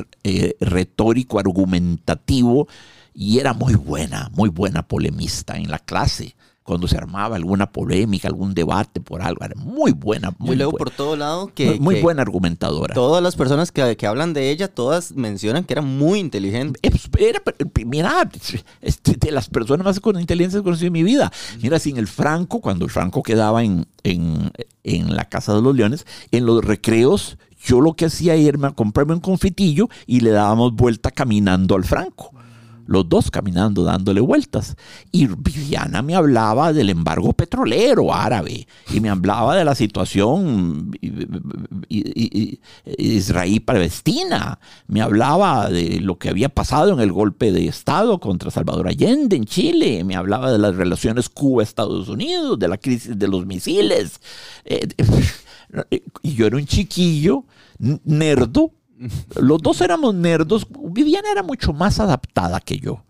[0.60, 2.68] retórico, argumentativo,
[3.14, 6.36] y era muy buena, muy buena polemista en la clase
[6.70, 9.44] cuando se armaba alguna polémica, algún debate por algo.
[9.44, 10.36] Era muy buena.
[10.38, 10.86] Muy Yo leo buena.
[10.86, 11.80] por todo lado que...
[11.80, 12.94] Muy que buena argumentadora.
[12.94, 16.80] Todas las personas que, que, hablan de ella, todas mencionan que era muy inteligente.
[17.18, 17.42] Era,
[17.88, 18.30] mira,
[18.82, 21.32] este, de las personas más con inteligencia que he conocido en mi vida.
[21.60, 24.52] Mira, sin el Franco, cuando el Franco quedaba en, en,
[24.84, 28.68] en la Casa de los Leones, en los recreos, yo lo que hacía era irme
[28.68, 32.32] a comprarme un confitillo y le dábamos vuelta caminando al Franco
[32.90, 34.76] los dos caminando, dándole vueltas.
[35.12, 40.92] Y Viviana me hablaba del embargo petrolero árabe y me hablaba de la situación
[42.98, 44.60] Israel-Palestina.
[44.88, 49.36] Me hablaba de lo que había pasado en el golpe de Estado contra Salvador Allende
[49.36, 50.04] en Chile.
[50.04, 54.20] Me hablaba de las relaciones Cuba-Estados Unidos, de la crisis de los misiles.
[56.24, 57.46] Y yo era un chiquillo
[57.78, 58.72] nerdo
[59.40, 60.68] los dos éramos nerdos.
[60.92, 63.04] Viviana era mucho más adaptada que yo.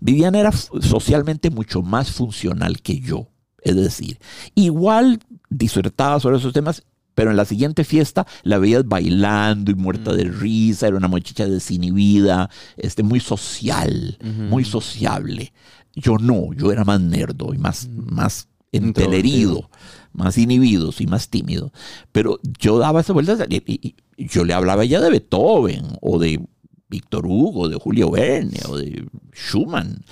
[0.00, 3.28] Viviana era socialmente mucho más funcional que yo.
[3.62, 4.18] Es decir,
[4.56, 6.82] igual disertaba sobre esos temas,
[7.14, 11.46] pero en la siguiente fiesta la veías bailando y muerta de risa, era una muchacha
[11.46, 15.52] desinhibida, este, muy social, muy sociable.
[15.94, 19.70] Yo no, yo era más nerdo y más, más entelerido,
[20.12, 21.72] más inhibido y más tímido.
[22.12, 26.40] Pero yo daba esas vueltas y, yo le hablaba ya de Beethoven o de
[26.88, 30.04] Víctor Hugo, de Julio Verne o de Schumann.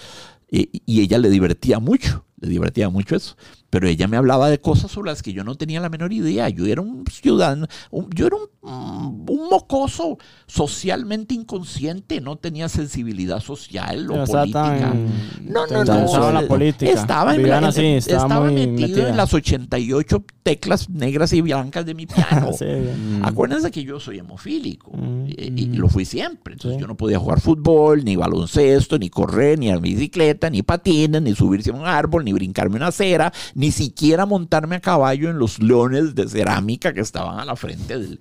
[0.50, 3.36] Y, ella le divertía mucho, le divertía mucho eso.
[3.70, 6.48] Pero ella me hablaba de cosas sobre las que yo no tenía la menor idea.
[6.48, 13.40] Yo era un ciudadano, un, yo era un, un, mocoso socialmente inconsciente, no tenía sensibilidad
[13.40, 14.94] social o política.
[15.42, 16.04] No, no, no.
[16.04, 16.90] estaba en la política.
[16.90, 19.08] Estaba, en, en, sí, estaba, estaba metido metida.
[19.10, 22.52] en las 88 teclas negras y blancas de mi piano.
[22.52, 23.20] Sí, bien.
[23.24, 25.26] Acuérdense que yo soy hemofílico Mm.
[25.28, 26.54] y, y lo fui siempre.
[26.54, 26.80] Entonces Sí.
[26.80, 31.34] yo no podía jugar fútbol, ni baloncesto, ni correr, ni a bicicleta, ni patines, ni
[31.34, 35.58] subirse a un árbol, ni brincarme una acera, ni siquiera montarme a caballo en los
[35.58, 38.18] leones de cerámica que estaban a la frente del...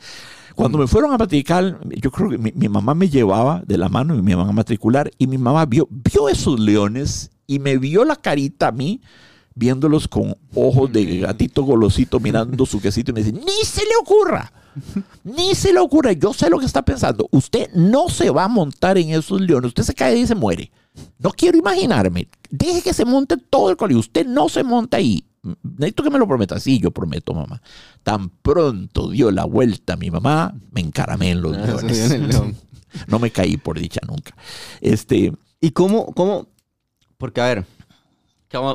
[0.54, 4.15] Cuando me fueron a matricular, yo creo que mi, mamá me llevaba de la mano
[4.15, 8.04] y me iban a matricular y mi mamá vio, vio esos leones y me vio
[8.04, 8.99] la carita a mí
[9.56, 13.95] viéndolos con ojos de gatito golosito mirando su quesito y me dice, ni se le
[14.02, 14.52] ocurra,
[15.23, 18.49] ni se le ocurra, yo sé lo que está pensando, usted no se va a
[18.49, 20.69] montar en esos leones, usted se cae y se muere.
[21.17, 25.29] No quiero imaginarme, deje que se monte todo el colegio, usted no se monta ahí.
[25.63, 26.59] Necesito que me lo prometa.
[26.59, 27.62] Sí, yo prometo, mamá.
[28.03, 32.12] Tan pronto dio la vuelta mi mamá, me encaramé en los Ah, leones.
[32.12, 32.55] en león.
[33.07, 34.35] No me caí por dicha nunca.
[34.81, 35.31] Este,
[35.62, 36.47] ¿Y cómo, cómo?
[37.19, 37.65] Porque, a ver,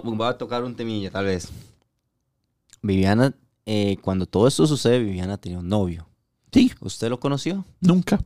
[0.04, 1.48] voy a tocar un temilla, tal vez.
[2.82, 3.34] Viviana,
[3.66, 6.06] eh, cuando todo esto sucede, Viviana tenía un novio.
[6.52, 7.64] sí, ¿Usted lo conoció?
[7.80, 8.20] nunca.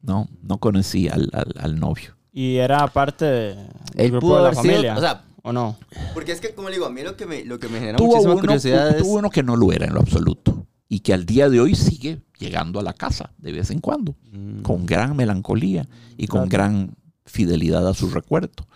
[0.00, 2.16] No, no conocí al, al- al novio.
[2.32, 4.96] Y era parte de, del Él grupo pudo de la haber sido, familia.
[4.96, 5.76] o sea, ¿O no?
[6.14, 7.98] porque es que, como le digo, a mí lo que me, lo que me genera
[7.98, 9.02] Tuvo muchísima uno, curiosidad es...
[9.02, 10.66] tuvo uno que no lo era en lo absoluto.
[10.88, 14.14] Y que al día de hoy sigue llegando a la casa de vez en cuando.
[14.30, 16.50] Mm, Con gran melancolía y con Claro.
[16.50, 18.66] gran fidelidad a su recuerdo.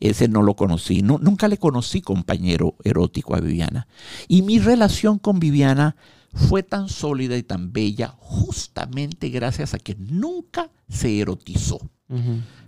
[0.00, 1.00] Ese no lo conocí.
[1.02, 3.86] No, nunca le conocí compañero erótico a Viviana.
[4.28, 5.96] Y mi relación con Viviana
[6.34, 11.78] fue tan sólida y tan bella justamente gracias a que nunca se erotizó.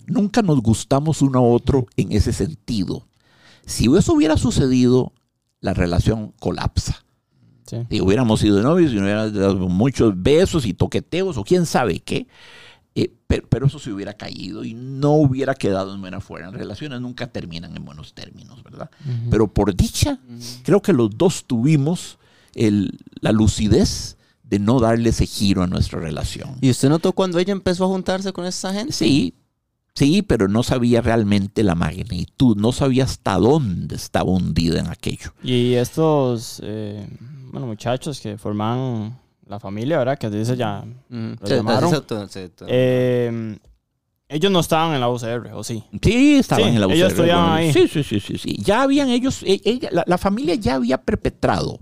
[0.06, 3.06] Nunca nos gustamos uno a otro en ese sentido.
[3.68, 5.12] Si eso hubiera sucedido,
[5.60, 7.04] la relación colapsa.
[7.66, 7.76] Sí.
[7.90, 12.00] Si hubiéramos sido novios y no hubiera dado muchos besos y toqueteos o quién sabe
[12.00, 12.26] qué,
[12.94, 16.50] eh, pero, pero eso se hubiera caído y no hubiera quedado en buena forma.
[16.50, 18.90] Relaciones nunca terminan en buenos términos, ¿verdad?
[19.30, 20.18] Pero por dicha,
[20.64, 22.18] creo que los dos tuvimos
[22.54, 26.56] el- la lucidez de no darle ese giro a nuestra relación.
[26.62, 28.92] ¿Y usted notó cuando ella empezó a juntarse con esta gente?
[28.94, 29.34] Sí,
[29.98, 35.32] sí, pero no sabía realmente la magnitud, no sabía hasta dónde estaba hundida en aquello.
[35.42, 37.06] Y estos, eh,
[37.50, 40.18] bueno, muchachos que forman la familia, ¿verdad?
[40.18, 40.84] Que dice ya.
[41.48, 41.90] Se- llamaron.
[42.68, 43.58] eh,
[44.30, 45.82] ellos no estaban en la UCR, ¿o sí?
[46.02, 47.72] Sí, estaban Sí, en la ellos UCR, estudiaban ahí.
[47.72, 48.56] Sí, sí, sí, sí, sí.
[48.62, 51.80] Ya habían ellos, e- ella- la, la familia ya había perpetrado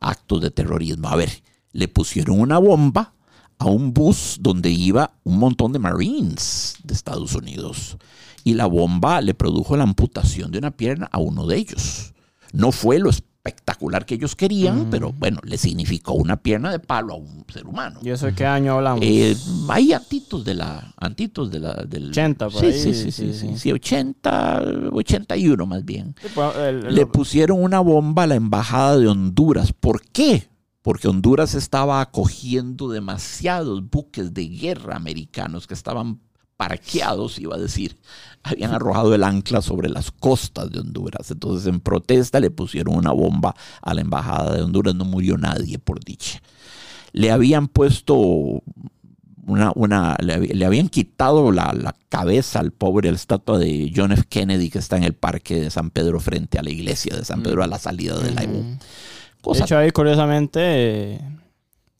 [0.00, 1.08] actos de terrorismo.
[1.08, 1.30] A ver,
[1.72, 3.12] le pusieron una bomba
[3.58, 7.96] a un bus donde iba un montón de Marines de Estados Unidos.
[8.42, 12.12] Y la bomba le produjo la amputación de una pierna a uno de ellos.
[12.52, 14.90] No fue lo espectacular que ellos querían, Mm.
[14.90, 18.00] pero bueno, le significó una pierna de palo a un ser humano.
[18.02, 19.00] ¿Y eso de qué año hablamos?
[19.02, 19.36] Eh,
[19.68, 23.12] hay antitos de la, antitos de la, del 80 por sí, ahí, sí, sí, sí,
[23.12, 23.58] sí, sí, sí.
[23.58, 24.62] sí, 80,
[24.92, 26.14] 81 más bien.
[26.34, 29.72] Pues, el- el- Le pusieron una bomba a la embajada de Honduras.
[29.72, 30.48] ¿Por qué?
[30.84, 36.20] Porque Honduras estaba acogiendo demasiados buques de guerra americanos que estaban
[36.58, 37.96] parqueados, iba a decir,
[38.42, 41.30] habían arrojado el ancla sobre las costas de Honduras.
[41.30, 44.94] Entonces, en protesta le pusieron una bomba a la embajada de Honduras.
[44.94, 46.42] No murió nadie, por dicha.
[47.12, 48.62] Le habían puesto
[49.46, 53.90] una, una le, hab- le habían quitado la, la cabeza al pobre, la estatua de
[53.96, 54.24] John F.
[54.28, 57.42] Kennedy que está en el parque de San Pedro frente a la iglesia de San
[57.42, 58.42] Pedro a la salida de la
[59.44, 61.20] Cosa hecho, ahí curiosamente, eh,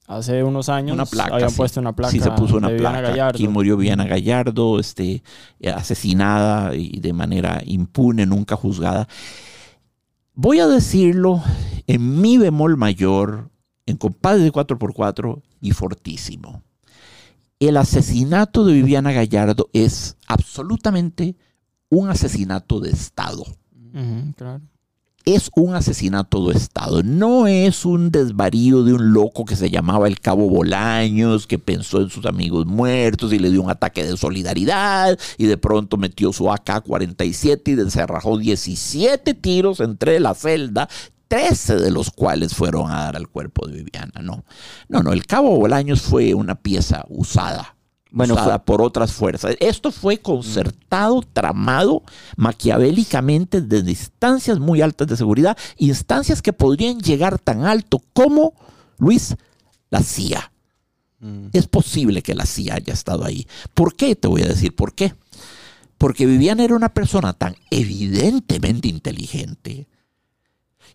[0.07, 1.35] hace unos años una placa.
[1.35, 1.57] habían sí.
[1.57, 3.29] puesto una placa Sí, se puso una de placa.
[3.29, 5.23] Aquí murió Viviana Gallardo, este,
[5.61, 9.09] eh, asesinada y de manera impune, nunca juzgada.
[10.35, 11.43] Voy a decirlo
[11.87, 13.51] en mi bemol mayor,
[13.87, 16.63] en compadre de 4x4 y fortísimo.
[17.61, 21.37] El asesinato de Viviana Gallardo es absolutamente
[21.89, 23.45] un asesinato de Estado
[24.37, 24.61] claro.
[25.25, 27.03] Es un asesinato de Estado.
[27.03, 32.01] No es un desvarío de un loco que se llamaba el Cabo Bolaños, que pensó
[32.01, 36.33] en sus amigos muertos y le dio un ataque de solidaridad y de pronto metió
[36.33, 40.89] su AK-47 y desarrajó 17 tiros entre la celda.
[41.29, 44.45] 13 de los cuales fueron a dar al cuerpo de Viviana, no.
[44.89, 47.74] No, no, el Cabo Bolaños fue una pieza usada
[48.17, 49.57] Bueno, usada fue- por otras fuerzas.
[49.61, 52.03] Esto fue concertado, tramado
[52.37, 58.55] maquiavélicamente desde instancias muy altas de seguridad, instancias que podrían llegar tan alto como,
[58.99, 59.35] Luis,
[59.91, 60.53] la CIA.
[61.19, 61.47] Mm.
[61.53, 63.47] Es posible que la CIA haya estado ahí.
[63.75, 64.15] ¿Por qué?
[64.15, 65.15] Te voy a decir por qué.
[65.99, 69.87] Porque Viviana era una persona tan evidentemente inteligente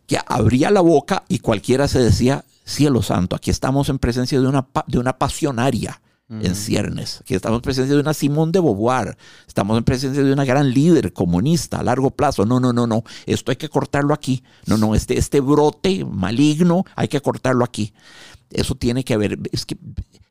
[0.08, 4.48] que abría la boca y cualquiera se decía, cielo santo, aquí estamos en presencia de
[4.48, 9.18] una, de una pasionaria en ciernes, aquí estamos en presencia de una Simón de Beauvoir,
[9.48, 12.46] estamos en presencia de una gran líder comunista a largo plazo.
[12.46, 14.44] No, no, no, no, esto hay que cortarlo aquí.
[14.68, 17.94] No, no, este, este brote maligno hay que cortarlo aquí.
[18.52, 19.78] Eso tiene que ver, es que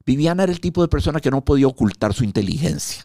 [0.07, 3.05] Viviana era el tipo de persona que no podía ocultar su inteligencia.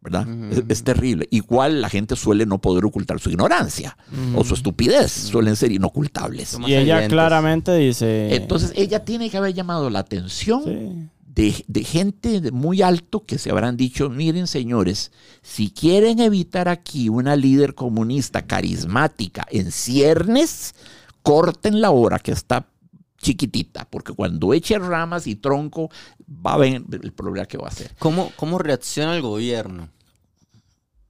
[0.00, 0.26] ¿Verdad?
[0.52, 1.26] Es, es terrible.
[1.30, 3.96] Igual la gente suele no poder ocultar su ignorancia
[4.34, 5.10] o su estupidez.
[5.10, 6.58] Suelen ser inocultables.
[6.60, 7.08] Y ella evidentes.
[7.08, 8.34] claramente dice...
[8.36, 11.08] Entonces ella tiene que haber llamado la atención Sí.
[11.34, 15.10] De, gente de muy alto que se habrán dicho, miren señores,
[15.42, 20.74] si quieren evitar aquí una líder comunista carismática en ciernes,
[21.22, 22.68] corten la hora que está
[23.18, 25.90] chiquitita, porque cuando eche ramas y tronco
[26.28, 27.94] va a ver el problema que va a hacer.
[27.98, 29.88] ¿Cómo, ¿Cómo reacciona el gobierno?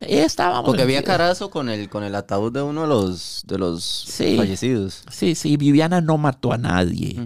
[0.08, 3.82] Estábamos Porque había carazo con el, con el ataúd de uno de los, de los
[3.84, 4.36] Sí.
[4.36, 5.02] fallecidos.
[5.10, 7.16] Sí, sí, Viviana no mató a nadie.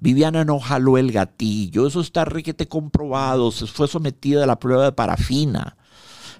[0.00, 4.84] Viviana no jaló el gatillo, eso está requete comprobado, se fue sometida a la prueba
[4.84, 5.76] de parafina.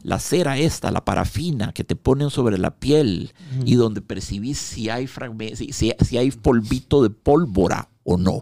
[0.05, 3.33] La cera esta, la parafina que te ponen sobre la piel
[3.64, 5.09] y donde percibís si hay
[5.55, 8.40] si, si- si hay polvito de pólvora o no.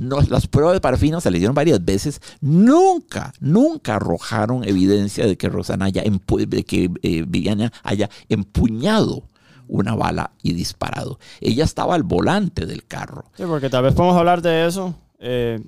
[0.00, 2.20] No, las pruebas de parafina se le dieron varias veces.
[2.40, 9.22] Nunca, nunca arrojaron evidencia de que Rosana haya empu- de que eh, Viviana haya empuñado
[9.66, 11.18] una bala y disparado.
[11.40, 13.24] Ella estaba al volante del carro.
[13.36, 14.94] Sí, porque tal vez podemos hablar de eso.
[15.18, 15.60] eh,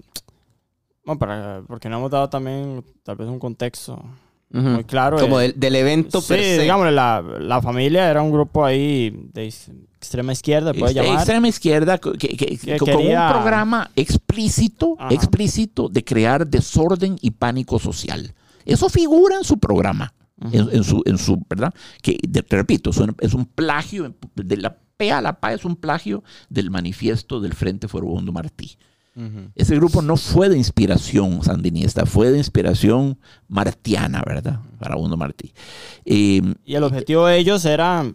[1.05, 4.03] bueno, para, porque no hemos dado también tal vez un contexto
[4.51, 5.19] muy claro.
[5.19, 6.61] Como de- del, del evento sí, per se.
[6.63, 9.45] digámosle, la, la familia era un grupo ahí de
[10.01, 11.19] extrema izquierda, puede Este, llamar.
[11.21, 15.13] extrema izquierda que, que- que- Que con quería- un programa explícito, Ajá.
[15.15, 18.35] explícito de crear desorden y pánico social.
[18.65, 20.13] Eso figura en su programa.
[20.53, 21.71] en, en su, en su, ¿verdad?
[22.01, 25.53] Que, de- te repito, es un, es un plagio, de la P a la PA
[25.53, 28.79] es un plagio del manifiesto del Frente Forobondo Martí.
[29.55, 34.61] Ese grupo no fue de inspiración sandinista, fue de inspiración martiana, ¿verdad?
[34.79, 35.53] Farabundo Martí.
[36.07, 38.11] Eh, Y el objetivo de ellos era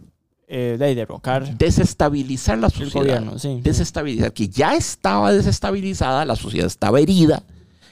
[0.48, 2.92] eh, de derrocar desestabilizar la sociedad.
[2.92, 3.60] gobierno, sí.
[3.62, 7.42] Desestabilizar, que ya estaba desestabilizada, la sociedad estaba herida,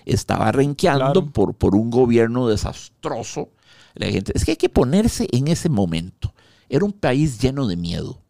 [0.07, 1.31] estaba renqueando Claro.
[1.33, 3.49] por, por un gobierno desastroso.
[3.95, 6.33] La gente, es que hay que ponerse en ese momento.
[6.69, 8.21] Era un país lleno de miedo.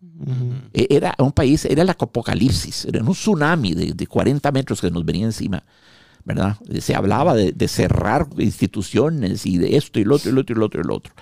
[0.72, 4.90] E- Era un país, era el apocalipsis, era un tsunami de, de 40 metros que
[4.90, 5.62] nos venía encima,
[6.24, 6.56] ¿verdad?
[6.80, 10.54] Se hablaba de, de cerrar instituciones y de esto y lo otro y lo otro
[10.54, 11.12] y lo otro y lo otro.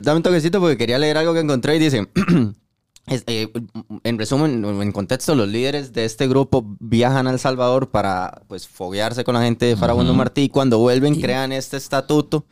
[0.00, 2.08] Dame un toquecito porque quería leer algo que encontré y dice,
[3.26, 3.48] eh,
[4.04, 8.66] en resumen, en contexto, los líderes de este grupo viajan a El Salvador para pues
[8.68, 10.18] foguearse con la gente de Farabundo Ujú.
[10.18, 11.20] Martí y cuando vuelven Sí.
[11.22, 12.44] crean este estatuto.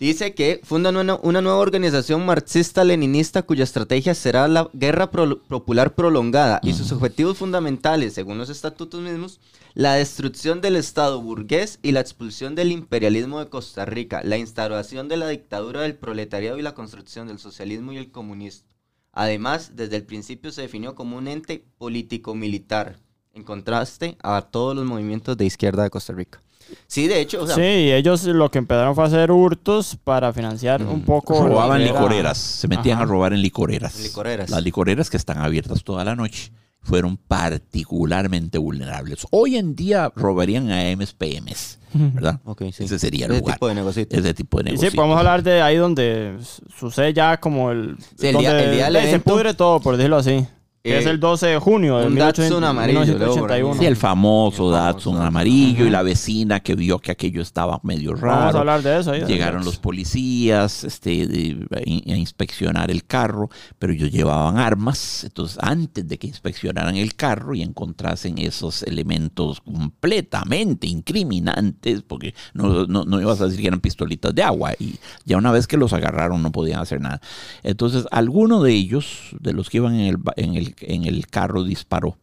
[0.00, 5.94] Dice que fundan una, una nueva organización marxista-leninista cuya estrategia será la guerra pro- popular
[5.94, 9.40] prolongada y sus objetivos fundamentales, según los estatutos mismos,
[9.74, 15.08] la destrucción del Estado burgués y la expulsión del imperialismo de Costa Rica, la instauración
[15.08, 18.66] de la dictadura del proletariado y la construcción del socialismo y el comunismo.
[19.12, 22.98] Además, desde el principio se definió como un ente político-militar,
[23.32, 26.40] en contraste a todos los movimientos de izquierda de Costa Rica.
[26.86, 29.96] Sí, de hecho, o sea, Sí, y ellos lo que empezaron fue a hacer hurtos
[30.04, 31.46] para financiar un poco.
[31.46, 33.04] Robaban licoreras, se metían Ajá.
[33.04, 33.98] a robar en licoreras.
[34.00, 34.50] Licoreras.
[34.50, 39.26] Las licoreras que están abiertas toda la noche fueron particularmente vulnerables.
[39.30, 42.40] Hoy en día robarían a MSPMs, ¿verdad?
[42.44, 42.84] ok, sí.
[42.84, 43.56] Ese sería el Ese lugar.
[43.56, 44.06] tipo de negocio.
[44.08, 44.90] Ese tipo de Y negocio.
[44.90, 46.36] sí, podemos hablar de ahí donde
[46.78, 47.96] sucede ya como el.
[48.18, 49.32] Sí, el día- donde el día del eh, se evento.
[49.32, 50.46] pudre todo, por decirlo así.
[50.84, 53.62] Que Eh, es el 12 de junio de un 1800 Datsun amarillo, luego por ahí.
[53.62, 53.80] 1981.
[53.80, 57.80] Sí, el famoso El famoso Datsun amarillo y la vecina que vio que aquello estaba
[57.82, 58.58] medio Vamos a raro.
[58.58, 59.12] hablar de eso.
[59.12, 64.10] ahí, de Llegaron los policías este, de- a in- a inspeccionar el carro, pero ellos
[64.12, 65.24] llevaban armas.
[65.24, 72.86] Entonces, antes de que inspeccionaran el carro y encontrasen esos elementos completamente incriminantes, porque no,
[72.86, 75.78] no, no ibas a decir que eran pistolitas de agua, y ya una vez que
[75.78, 77.22] los agarraron no podían hacer nada.
[77.62, 81.26] Entonces, alguno de ellos, de los que iban en el, ba- en el, en el
[81.26, 82.18] carro, disparó.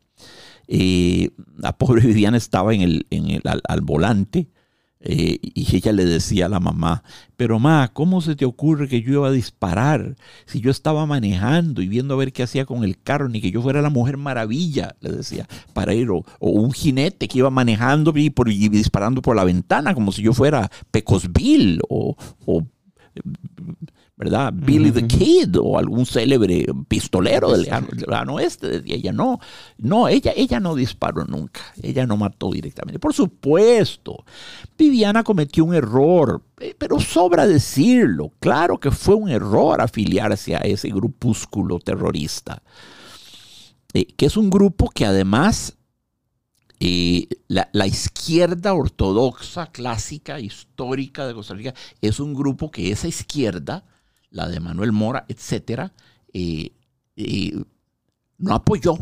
[0.68, 4.48] Eh, la pobre Viviana estaba en el, en el, al, volante
[5.02, 7.04] eh, y ella le decía a la mamá,
[7.36, 10.16] pero ma, ¿cómo se te ocurre que yo iba a disparar?
[10.46, 13.52] Si yo estaba manejando y viendo a ver qué hacía con el carro, ni que
[13.52, 17.50] yo fuera la mujer maravilla, le decía, para ir, o, o un jinete que iba
[17.50, 22.64] manejando y, por, y disparando por la ventana, como si yo fuera Pecosville o, o
[24.22, 24.54] ¿verdad?
[24.54, 28.84] Billy the Kid o algún célebre pistolero del lejano, oeste.
[28.86, 29.40] Ella, no,
[29.80, 33.00] no, ella, ella no disparó nunca, ella no mató directamente.
[33.00, 34.24] Por supuesto,
[34.78, 40.60] Viviana cometió un error, eh, pero sobra decirlo, claro que fue un error afiliarse a
[40.60, 42.62] ese grupúsculo terrorista,
[43.94, 45.78] eh, que es un grupo que además
[46.84, 53.08] eh, la, la izquierda ortodoxa, clásica, histórica de Costa Rica, es un grupo que esa
[53.08, 53.86] izquierda,
[54.32, 55.94] la de Manuel Mora, etcétera,
[56.34, 56.72] eh,
[57.16, 57.54] eh,
[58.40, 58.98] no apoyó.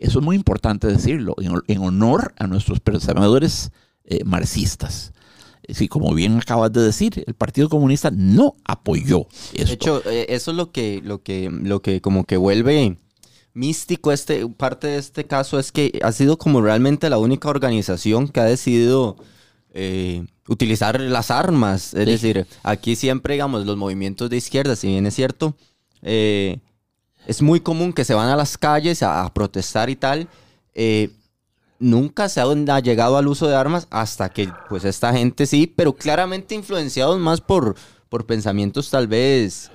[0.00, 3.70] Eso es muy importante decirlo, en, en honor a nuestros pensadores
[4.04, 5.12] eh, marxistas.
[5.68, 9.66] Sí, como bien acabas de decir, el Partido Comunista no apoyó esto.
[9.66, 12.98] De hecho, eso es lo que, lo que, lo que como que vuelve
[13.54, 18.28] místico este, parte de este caso es que ha sido como realmente la única organización
[18.28, 19.16] que ha decidido
[19.72, 21.94] eh, utilizar las armas.
[21.94, 22.10] Es Sí.
[22.12, 25.54] decir, aquí siempre, digamos, los movimientos de izquierda, si bien es cierto,
[26.02, 26.58] eh,
[27.26, 30.28] es muy común que se van a las calles a, a protestar y tal.
[30.74, 31.10] eh,
[31.78, 35.66] nunca se ha, ha llegado al uso de armas hasta que, pues, esta gente sí,
[35.66, 37.74] pero claramente influenciados más por,
[38.08, 39.70] por pensamientos tal vez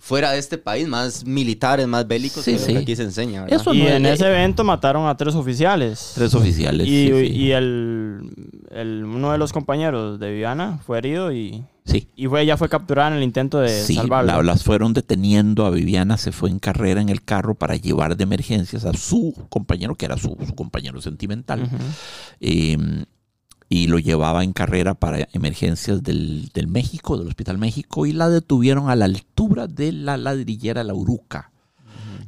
[0.00, 2.72] fuera de este país, más militares, más bélicos, Sí, que lo sí.
[2.72, 3.42] que aquí se enseña.
[3.42, 3.60] ¿verdad?
[3.60, 6.12] Eso Y no en es- ese evento mataron a tres oficiales.
[6.14, 6.86] Tres oficiales.
[6.86, 7.32] Y, sí, sí.
[7.32, 8.30] y el,
[8.70, 12.08] el- uno de los compañeros de Viviana fue herido y, Sí.
[12.16, 14.36] y fue, ella fue capturada en el intento de Sí, salvarla.
[14.36, 18.16] la- las fueron deteniendo a Viviana, se fue en carrera en el carro para llevar
[18.16, 21.68] de emergencias a su compañero, que era su, su compañero sentimental,
[22.40, 22.78] eh,
[23.74, 28.28] y lo llevaba en carrera para emergencias del, del México, del Hospital México, y la
[28.28, 31.50] detuvieron a la altura de la ladrillera La Uruca.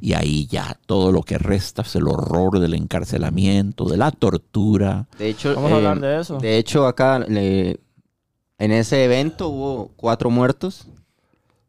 [0.01, 5.07] Y ahí ya todo lo que resta es el horror del encarcelamiento, de la tortura.
[5.17, 6.37] De hecho, Vamos a eh, hablar de eso.
[6.37, 7.79] de hecho acá le-
[8.59, 10.87] en ese evento hubo cuatro muertos,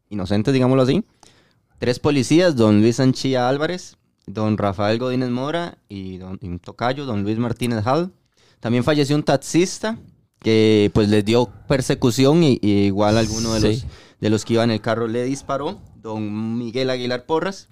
[0.09, 1.03] inocentes, digámoslo así.
[1.77, 3.95] Tres policías, don Luis Anchilla Álvarez,
[4.27, 8.11] don Rafael Godínez Mora y, don, y tocayo, don Luis Martínez Hall.
[8.59, 9.97] También falleció un taxista
[10.39, 13.67] que pues les dio persecución y, y igual alguno de, Sí.
[13.67, 13.91] los,
[14.21, 17.67] de los que iban en el carro le disparó, don Miguel Aguilar Porras,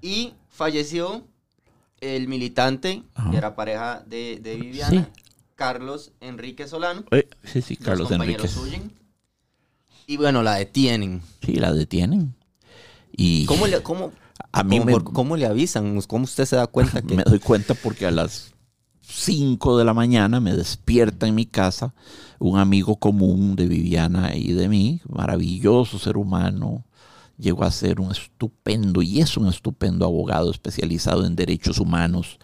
[0.00, 1.24] y falleció
[2.00, 3.30] el militante, Ajá.
[3.30, 5.22] que era pareja de, de Viviana, Sí.
[5.56, 7.04] Carlos Enrique Solano.
[7.12, 8.10] Eh, sí, sí, Los Carlos
[8.56, 8.92] huyen.
[10.06, 11.22] Y bueno, la detienen.
[11.44, 12.34] Sí, la detienen.
[13.16, 14.12] Y ¿Cómo le, cómo,
[14.52, 16.00] a mí cómo- me, cómo le avisan?
[16.02, 18.52] ¿Cómo usted se da cuenta que me doy cuenta porque a las
[19.06, 21.94] 5 de la mañana me despierta en mi casa
[22.38, 26.84] un amigo común de Viviana y de mí, maravilloso ser humano.
[27.36, 32.38] Llegó a ser un estupendo y es un estupendo abogado especializado en derechos humanos.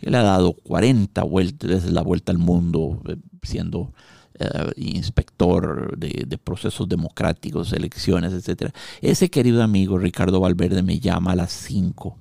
[0.00, 3.92] Él ha dado 40 vueltas, desde la vuelta al mundo, eh, siendo
[4.34, 8.72] eh, inspector de, de procesos democráticos, elecciones, etc.
[9.00, 12.18] Ese querido amigo Ricardo Valverde me llama a las 5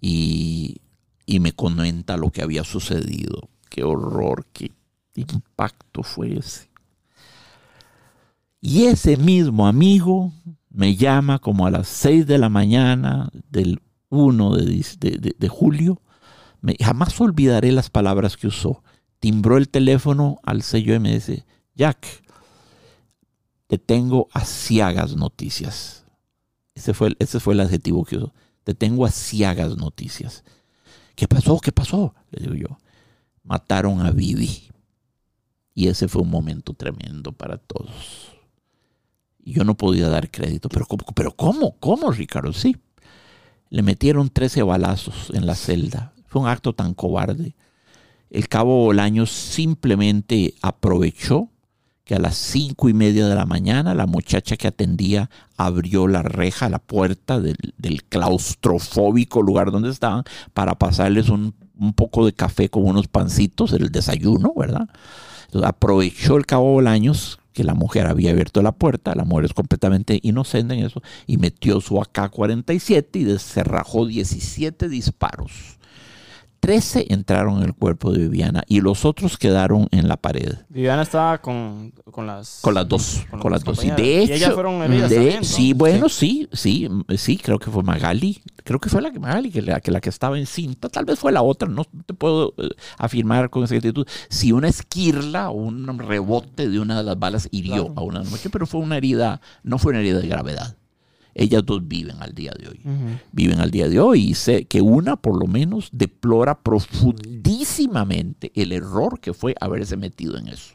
[0.00, 0.80] y,
[1.26, 3.48] y me comenta lo que había sucedido.
[3.68, 4.70] Qué horror, qué
[5.14, 6.70] impacto fue ese.
[8.60, 10.32] Y ese mismo amigo
[10.70, 16.00] me llama como a las 6 de la mañana del 1 de, julio.
[16.80, 18.82] Jamás olvidaré las palabras que usó.
[19.18, 21.44] Timbró el teléfono al sello y me dice,
[21.74, 22.06] Jack,
[23.66, 26.04] te tengo asiagas noticias.
[26.74, 28.32] Ese fue, ese fue el adjetivo que usó.
[28.64, 30.44] Te tengo asiagas noticias.
[31.14, 31.58] ¿Qué pasó?
[31.58, 32.14] ¿Qué pasó?
[32.30, 32.78] Le digo yo.
[33.44, 34.70] Mataron a Vivi.
[35.74, 38.32] Y ese fue un momento tremendo para todos.
[39.38, 40.68] Y yo no podía dar crédito.
[40.68, 41.04] Pero ¿cómo?
[41.14, 41.76] ¿Pero cómo?
[41.78, 42.52] ¿Cómo, Ricardo?
[42.52, 42.76] Sí.
[43.70, 46.12] Le metieron 13 balazos en la celda.
[46.26, 47.56] Fue un acto tan cobarde.
[48.30, 51.51] El cabo Bolaños simplemente aprovechó
[52.04, 56.22] que a las cinco y media de la mañana la muchacha que atendía abrió la
[56.22, 57.56] reja, la puerta del,
[58.08, 63.90] claustrofóbico lugar donde estaban para pasarles un, un poco de café con unos pancitos, el
[63.90, 64.88] desayuno, ¿verdad?
[65.46, 69.52] Entonces aprovechó el cabo Bolaños que la mujer había abierto la puerta, la mujer es
[69.52, 75.78] completamente inocente en eso, y metió su AK-47 y descerrajó 17 disparos.
[76.62, 80.58] 13 entraron en el cuerpo de Viviana y los otros quedaron en la pared.
[80.68, 82.60] Viviana estaba con, con las...
[82.62, 83.82] Con las dos, con, las dos.
[83.84, 85.44] Y de hecho, y ellas fueron heridas de- también, ¿no?
[85.44, 88.40] sí, bueno, sí, sí, sí, creo que fue Magali.
[88.62, 90.88] Creo que fue la que Magali, que la que, la que estaba en cinta.
[90.88, 95.50] Tal vez fue la otra, no te puedo eh, afirmar con exactitud si una esquirla
[95.50, 97.92] o un rebote de una de las balas hirió Claro.
[97.96, 100.76] a una mujer, pero fue una herida, no fue una herida de gravedad.
[101.34, 102.80] Ellas dos viven al día de hoy
[103.32, 108.72] viven al día de hoy y sé que una por lo menos deplora profundísimamente el
[108.72, 110.74] error que fue haberse metido en eso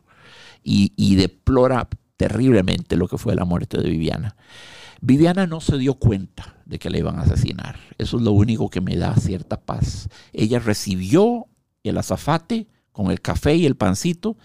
[0.64, 1.88] y, y deplora
[2.18, 4.36] terriblemente lo que fue la muerte de Viviana.
[5.02, 7.80] Viviana no se dio cuenta de que la iban a asesinar.
[8.00, 10.10] Eso es lo único que me da cierta paz.
[10.34, 11.46] Ella recibió
[11.84, 14.36] el azafate con el café y el pancito,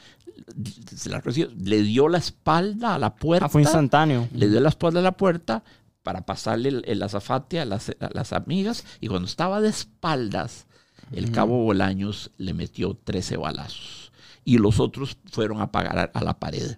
[0.95, 4.29] se la recibió, le dio la espalda a la puerta Ah, fue instantáneo.
[4.35, 5.65] le dio la espalda a la puerta
[6.03, 10.67] para pasarle el, el azafate a las, a las amigas y cuando estaba de espaldas,
[11.13, 14.13] el cabo Bolaños le metió 13 balazos
[14.45, 16.77] y los otros fueron a pagar a, la pared.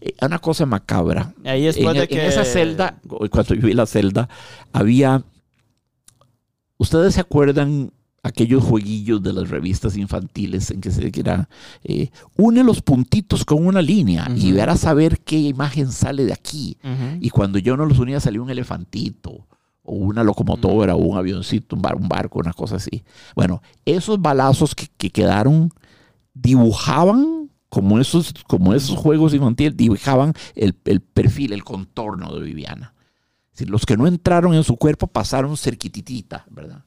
[0.00, 1.34] Eh, una cosa macabra.
[1.44, 2.26] Ahí en, de en que...
[2.26, 3.00] esa celda,
[3.30, 4.28] cuando yo vi la celda,
[4.72, 5.24] había...
[6.78, 7.92] ¿Ustedes se acuerdan
[8.22, 11.48] aquellos jueguillos de las revistas infantiles en que se que era
[11.84, 14.56] eh, une los puntitos con una línea y Ujú.
[14.56, 16.76] verás a ver qué imagen sale de aquí?
[17.20, 19.46] Y cuando yo no los unía salía un elefantito
[19.82, 23.02] o una locomotora o un avioncito, un, bar- un barco, una cosa así.
[23.34, 25.70] Bueno, esos balazos que, que quedaron
[26.34, 32.94] dibujaban como esos, como esos juegos infantiles, dibujaban el, el perfil, el contorno de Viviana.
[33.52, 36.84] Es decir, los que no entraron en su cuerpo pasaron cerquititita, ¿verdad?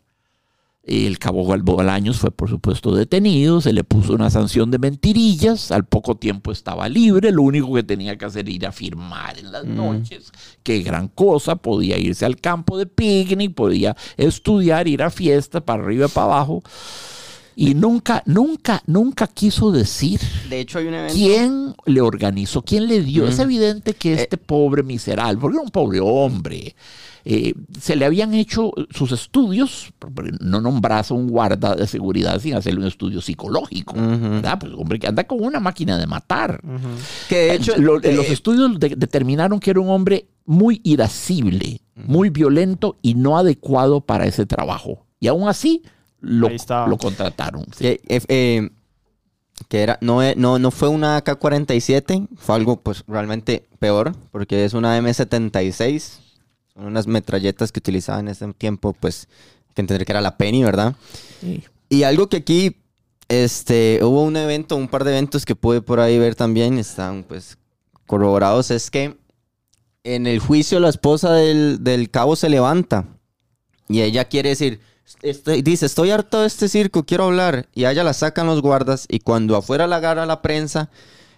[0.86, 5.86] El cabo Bolaños fue, por supuesto, detenido, se le puso una sanción de mentirillas, al
[5.86, 9.54] poco tiempo estaba libre, lo único que tenía que hacer era ir a firmar en
[9.54, 9.76] las Mm.
[9.78, 10.32] noches,
[10.62, 15.82] qué gran cosa, podía irse al campo de picnic, podía estudiar, ir a fiestas, para
[15.82, 16.62] arriba y para abajo,
[17.56, 21.14] y nunca, nunca, nunca quiso decir De hecho, hay un evento.
[21.16, 23.28] quién le organizó, quién le dio.
[23.28, 26.76] Es evidente que este pobre miserable, porque era un pobre hombre,
[27.26, 29.94] eh, se le habían hecho sus estudios,
[30.42, 33.94] no nombras a un guarda de seguridad sin hacerle un estudio psicológico.
[33.96, 34.60] ¿verdad?
[34.60, 36.60] Pues hombre que anda con una máquina de matar.
[37.30, 41.80] Que de hecho, Lo- eh, los estudios de- determinaron que era un hombre muy irascible,
[41.96, 45.06] muy violento y no adecuado para ese trabajo.
[45.22, 45.82] Y aún así
[46.24, 47.66] lo, contrataron.
[47.76, 47.84] sí.
[47.84, 48.70] que, eh, eh,
[49.68, 54.66] que era, no, e- no, no fue una AK-47, fue algo pues realmente peor, porque
[54.66, 56.20] es una M76,
[56.74, 59.28] son unas metralletas que utilizaban en ese tiempo, pues
[59.68, 60.96] hay que entender que era la Penny, ¿verdad?
[61.42, 61.64] Sí.
[61.90, 62.78] Y algo que aquí,
[63.28, 67.24] este, hubo un evento, un par de eventos que pude por ahí ver también, están
[67.24, 67.58] pues
[68.08, 69.18] corroborados, es que
[70.04, 73.06] en el juicio la esposa del, del cabo se levanta
[73.88, 74.80] y ella quiere decir,
[75.64, 77.68] dice, estoy harto de este circo, quiero hablar.
[77.74, 80.90] Y a ella la sacan los guardas y cuando afuera la agarra la prensa,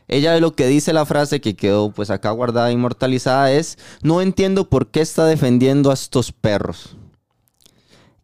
[0.08, 4.70] ella lo que dice la frase que quedó pues acá guardada, inmortalizada, es, no entiendo
[4.70, 6.96] por qué está defendiendo a estos perros.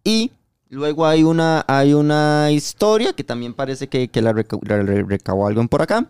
[0.03, 0.31] Y
[0.69, 5.47] luego hay una, hay una historia que también parece que, que la, la re- recabó
[5.47, 6.07] alguien por acá,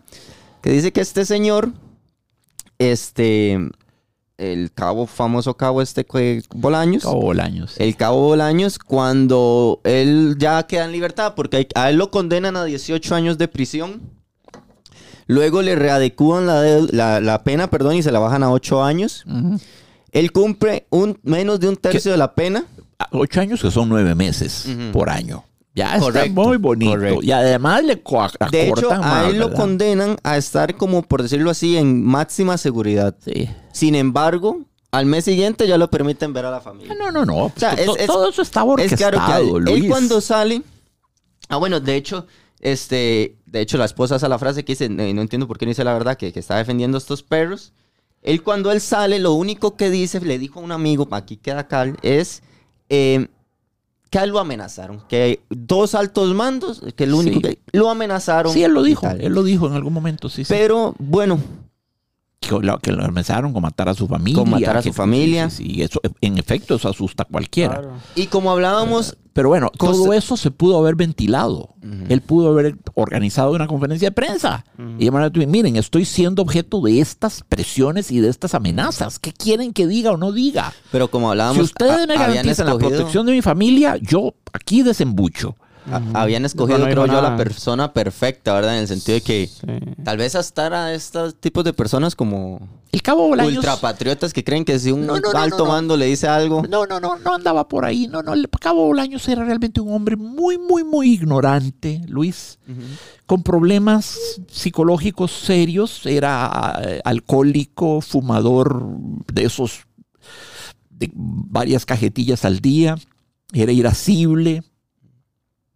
[0.62, 1.72] que dice que este señor,
[2.78, 3.58] este,
[4.42, 6.04] el cabo, famoso cabo este
[6.54, 7.74] Bolaños, Cabo Bolaños.
[7.78, 12.64] el cabo Bolaños, cuando él ya queda en libertad, porque a él lo condenan a
[12.64, 14.02] 18 años de prisión.
[15.28, 19.24] Luego le readecúan la, la, la pena, perdón, y se la bajan a 8 años.
[20.10, 22.64] Él cumple un, menos de un tercio de la pena.
[22.98, 24.92] Ah, Ocho años que son nueve meses Ujú.
[24.92, 25.44] por año.
[25.74, 26.90] Ya Correcto, está muy bonito.
[26.92, 27.20] correcto.
[27.22, 31.00] Y además le co- acortan De hecho, a más, él lo condenan a estar como,
[31.02, 33.14] por decirlo así, en máxima seguridad.
[33.24, 33.48] Sí.
[33.72, 34.60] Sin embargo,
[34.90, 36.94] al mes siguiente ya lo permiten ver a la familia.
[36.98, 37.46] No, no, no.
[37.46, 40.20] O sea, To- es- es- todo eso estaba Es orquestado, claro que él, él cuando
[40.20, 40.62] sale.
[41.48, 42.26] Ah, bueno, de hecho,
[42.60, 45.64] este, de hecho, la esposa hace la frase que dice, "Eh, no entiendo por qué
[45.64, 47.72] no dice la verdad, que, que está defendiendo a estos perros.
[48.22, 51.66] Él cuando él sale, lo único que dice, le dijo a un amigo, aquí queda
[51.66, 52.42] Cal, es
[52.90, 53.26] eh,
[54.12, 55.02] que a él lo amenazaron.
[55.08, 57.40] Que dos altos mandos, que lo único Sí.
[57.40, 58.52] que lo amenazaron.
[58.52, 59.08] Sí, él lo dijo.
[59.08, 60.44] Él lo dijo en algún momento, sí.
[60.44, 60.52] sí.
[60.54, 61.40] Pero bueno,
[62.42, 64.38] que lo, que lo amenazaron con matar a su familia.
[64.42, 65.48] Con matar a su familia.
[65.48, 67.76] Sí, eso, en efecto, eso asusta a cualquiera.
[67.78, 67.92] Claro.
[68.14, 71.70] y como hablábamos, Pero bueno, Cosa- todo eso se pudo haber ventilado.
[72.10, 74.64] Él pudo haber organizado una conferencia de prensa.
[74.98, 79.18] Y llamar a tu- miren, estoy siendo objeto de estas presiones y de estas amenazas.
[79.18, 80.72] ¿Qué quieren que diga o no diga?
[80.90, 85.56] pero como hablábamos, Si ustedes me garantizan la protección de mi familia, yo aquí desembucho.
[85.90, 87.36] A- Habían escogido, no dijo creo yo, a la nada.
[87.36, 88.74] persona perfecta, ¿verdad?
[88.76, 89.66] En el sentido de que Sí.
[90.04, 92.60] tal vez hasta a estos tipos de personas como
[92.92, 93.56] El cabo Bolaños...
[93.56, 96.62] ultrapatriotas que creen que si un No, no, alto mando le dice algo.
[96.68, 98.06] No, no, no, no andaba por ahí.
[98.06, 102.58] No, no, el cabo Bolaños era realmente un hombre muy, muy, muy ignorante, Luis.
[103.26, 104.18] con problemas
[104.50, 106.06] psicológicos serios.
[106.06, 108.84] Era eh, alcohólico, fumador
[109.32, 109.80] de esos,
[110.90, 112.96] de varias cajetillas al día.
[113.52, 114.62] Era irascible,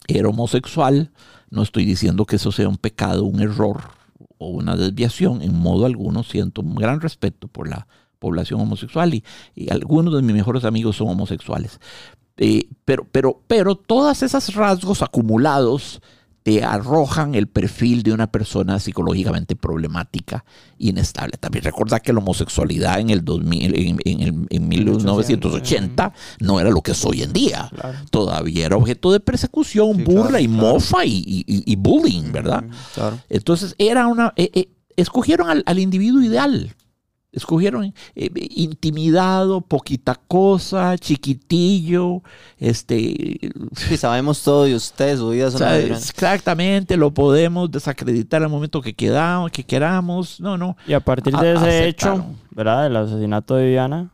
[0.09, 1.11] era homosexual.
[1.51, 3.83] No estoy diciendo que eso sea un pecado, un error
[4.39, 5.43] o una desviación.
[5.43, 7.87] En modo alguno siento un gran respeto por la
[8.19, 9.25] población homosexual y,
[9.71, 11.81] algunos de mis mejores amigos son homosexuales.
[12.39, 16.03] Eh, pero, pero, pero todos esos rasgos acumulados
[16.47, 20.45] te arrojan el perfil de una persona psicológicamente problemática,
[20.79, 21.37] inestable.
[21.41, 26.83] También recuerda que la homosexualidad en el 2000, en, en en 1980 no era lo
[26.83, 27.69] que es hoy en día.
[27.75, 27.99] Claro.
[28.13, 30.73] Todavía era objeto de persecución, Sí, burla claro, y claro.
[30.75, 32.63] mofa y, y- y- y bullying, ¿verdad?
[33.29, 34.33] Entonces era una...
[34.37, 36.77] eh, eh, escogieron al, al individuo ideal.
[37.37, 37.85] Escogieron
[38.15, 42.23] eh, intimidado, poquita cosa, chiquitillo,
[42.59, 43.39] este...
[43.77, 48.95] Sí, sabemos todo de usted, su vida es exactamente, lo podemos desacreditar al momento que,
[48.95, 50.41] quedamos, que queramos.
[50.41, 50.79] No, no.
[50.89, 52.21] Y a partir A- de ese aceptaron.
[52.21, 52.85] hecho, ¿verdad?
[52.85, 54.11] Del asesinato de Viviana,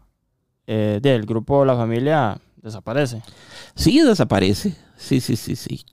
[0.66, 3.23] eh, del grupo La Familia desaparece.
[3.77, 4.75] Sí, desaparece.
[4.97, 5.85] Sí, sí, sí, sí.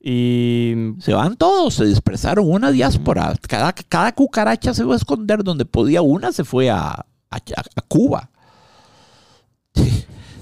[0.00, 3.34] Y Se van todos, se dispersaron una diáspora.
[3.48, 6.02] Cada, cada cucaracha se fue a esconder donde podía.
[6.02, 8.30] Una se fue a, a- a Cuba.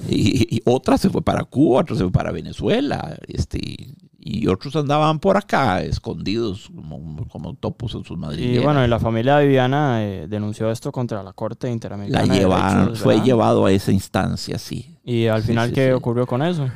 [0.08, 3.16] Y, y otra se fue para Cuba, otra se fue para Venezuela.
[3.26, 3.88] Este,
[4.20, 8.64] y otros andaban por acá, escondidos como, como topos en sus Y madrigueras.
[8.64, 12.24] bueno, y la familia de Viviana eh, denunció esto contra la Corte Interamericana.
[12.24, 14.96] La de llevaron, Derechos, fue llevado a esa instancia, sí.
[15.02, 15.92] Y al Sí, final, sí, ¿qué sí.
[15.92, 16.68] ocurrió con eso?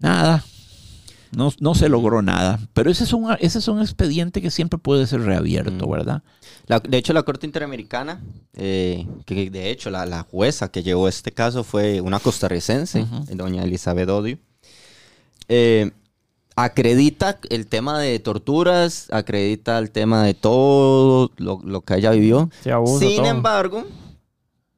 [0.00, 0.42] Nada.
[1.32, 2.58] No, no se logró nada.
[2.72, 5.90] Pero ese es, un, ese es un expediente que siempre puede ser reabierto, Mm.
[5.90, 6.22] ¿verdad?
[6.66, 8.20] La- de hecho, la Corte Interamericana,
[8.54, 13.62] eh, que de hecho la, la jueza que llevó este caso fue una costarricense, doña
[13.64, 14.38] Elizabeth Odio,
[15.48, 15.92] eh,
[16.56, 22.50] acredita el tema de torturas, acredita el tema de todo lo, lo que ella vivió.
[22.62, 23.26] Sí, abuso, Sin todo.
[23.26, 23.84] embargo,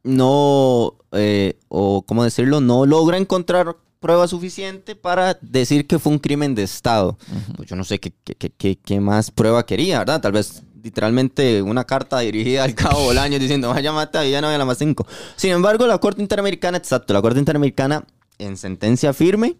[0.02, 6.18] no, eh, o cómo decirlo, no logra encontrar prueba suficiente para decir que fue un
[6.18, 7.18] crimen de Estado.
[7.56, 10.20] Pues yo no sé qué, qué- qué- qué- más prueba quería, ¿verdad?
[10.20, 14.46] Tal vez literalmente una carta dirigida al cabo Bolaños diciendo, vaya mata y ya no
[14.46, 15.06] vaya la más cinco.
[15.36, 18.04] Sin embargo, la Corte Interamericana, exacto, la Corte Interamericana
[18.38, 19.56] en sentencia firme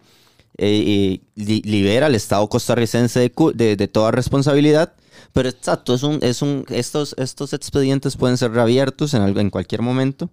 [0.57, 4.93] eh, li- libera al Estado costarricense de, de- de toda responsabilidad.
[5.33, 9.49] Pero exacto, es un, es un, estos, estos expedientes pueden ser reabiertos en, algo- en
[9.51, 10.29] cualquier momento.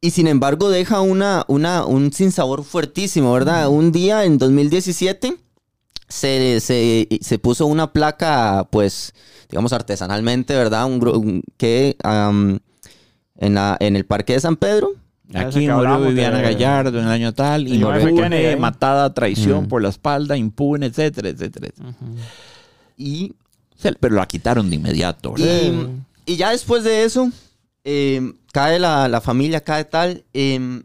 [0.00, 3.68] Y sin embargo deja una, una, un sinsabor fuertísimo, ¿verdad?
[3.68, 5.36] Un día en 2017
[6.08, 9.12] se, se, se puso una placa, pues,
[9.50, 10.86] digamos artesanalmente, ¿verdad?
[10.86, 12.60] Un, un- que am,
[13.36, 14.92] en, la, en el Parque de San Pedro.
[15.34, 17.74] Aquí murió Viviana de- Gallardo en el año tal, F.
[17.76, 19.68] impune, matada a traición Mm.
[19.68, 21.68] por la espalda, impune, etcétera, etcétera.
[21.68, 21.90] etcétera.
[21.90, 22.16] Ujú.
[22.96, 23.34] Y,
[24.00, 25.34] Pero la quitaron de inmediato.
[25.36, 25.90] y, ¿verdad?
[26.26, 27.30] y ya después de eso,
[27.84, 30.24] eh, cae la, la familia, cae tal.
[30.34, 30.82] eh,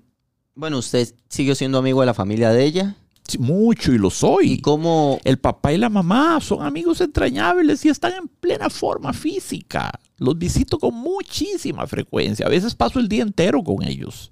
[0.56, 2.96] bueno, usted siguió siendo amigo de la familia de ella.
[3.28, 4.54] Sí, mucho y lo soy.
[4.54, 9.14] ¿Y cómo, El papá y la mamá son amigos entrañables y están en plena forma
[9.14, 9.92] física.
[10.18, 12.46] Los visito con muchísima frecuencia.
[12.46, 14.32] A veces paso el día entero con ellos.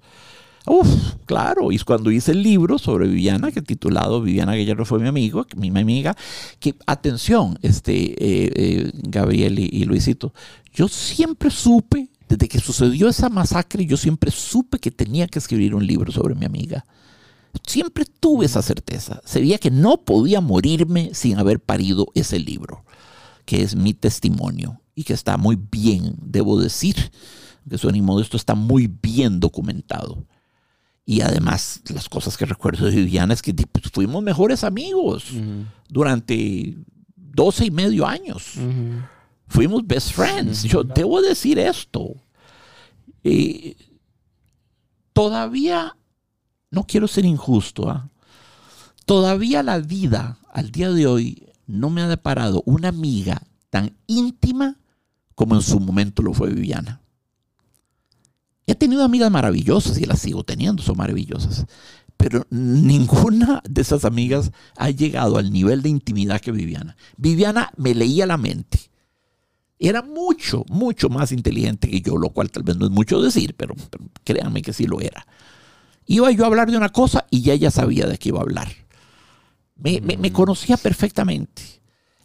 [0.66, 0.88] Uf,
[1.26, 1.72] claro.
[1.72, 5.70] Y cuando hice el libro sobre Viviana, que titulado Viviana Gallardo fue mi amigo, mi,
[5.70, 6.16] mi amiga,
[6.58, 10.32] que atención, este, eh, eh, Gabriel y, y Luisito,
[10.72, 15.74] yo siempre supe, desde que sucedió esa masacre, yo siempre supe que tenía que escribir
[15.74, 16.84] un libro sobre mi amiga.
[17.66, 19.20] Siempre tuve esa certeza.
[19.24, 22.84] Sabía que no podía morirme sin haber parido ese libro,
[23.44, 26.96] que es mi testimonio y que está muy bien, debo decir,
[27.68, 30.26] que soy modesto, está muy bien documentado.
[31.06, 35.26] Y además, las cosas que recuerdo de Viviana es que pues, fuimos mejores amigos
[35.88, 36.76] durante
[37.16, 38.54] 12 y medio años.
[39.46, 40.62] Fuimos best friends.
[40.64, 42.14] Yo debo decir esto.
[43.22, 43.76] Eh,
[45.12, 45.96] todavía,
[46.70, 48.10] no quiero ser injusto, ¿ah?
[49.06, 54.78] todavía la vida al día de hoy no me ha deparado una amiga tan íntima
[55.34, 57.00] como en su momento lo fue Viviana.
[58.66, 61.66] He tenido amigas maravillosas y las sigo teniendo, son maravillosas.
[62.16, 66.96] Pero ninguna de esas amigas ha llegado al nivel de intimidad que Viviana.
[67.16, 68.90] Viviana me leía la mente.
[69.78, 73.54] Era mucho, mucho más inteligente que yo, lo cual tal vez no es mucho decir,
[73.56, 75.26] pero, pero créanme que sí lo era.
[76.06, 78.42] Iba yo a hablar de una cosa y ya ella sabía de qué iba a
[78.42, 78.68] hablar.
[79.76, 81.62] Me, me- me conocía perfectamente.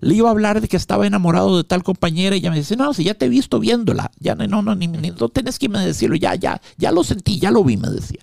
[0.02, 2.76] Le iba a hablar de que estaba enamorado de tal compañera y ella me dice,
[2.78, 5.60] no, si ya te he visto viéndola, ya no, no, no, ni, ni- no tenés
[5.60, 8.20] que me decirlo, ya, ya, ya lo sentí, ya lo vi, me decía.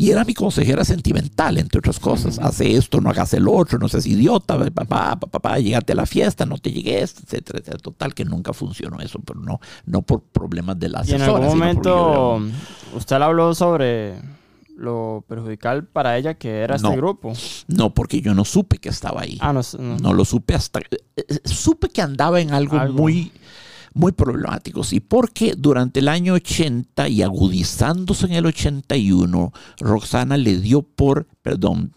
[0.00, 2.38] Y era mi consejera sentimental, entre otras cosas.
[2.38, 4.84] Hace esto, no hagas el otro, no seas idiota, papá,
[5.16, 7.78] papá, papá, llegate a la fiesta, no te llegues, etcétera, etcétera.
[7.82, 11.44] Total que nunca funcionó eso, pero no, no por problemas de la Y en asesora.
[11.44, 12.40] algún momento,
[12.96, 14.14] usted le habló sobre
[14.76, 16.88] lo perjudicial para ella que era No.
[16.88, 17.32] este grupo.
[17.68, 19.36] no, porque yo no supe que estaba ahí.
[19.42, 19.98] Ah, no, no.
[19.98, 20.80] No lo supe hasta...
[20.80, 20.86] eh,
[21.18, 22.94] eh, Supe que andaba en algo, Algo.
[23.02, 23.30] muy
[23.94, 30.58] muy problemático, sí, porque durante el año 80 y agudizándose en el 81, Roxana le
[30.58, 31.92] dio por, perdón,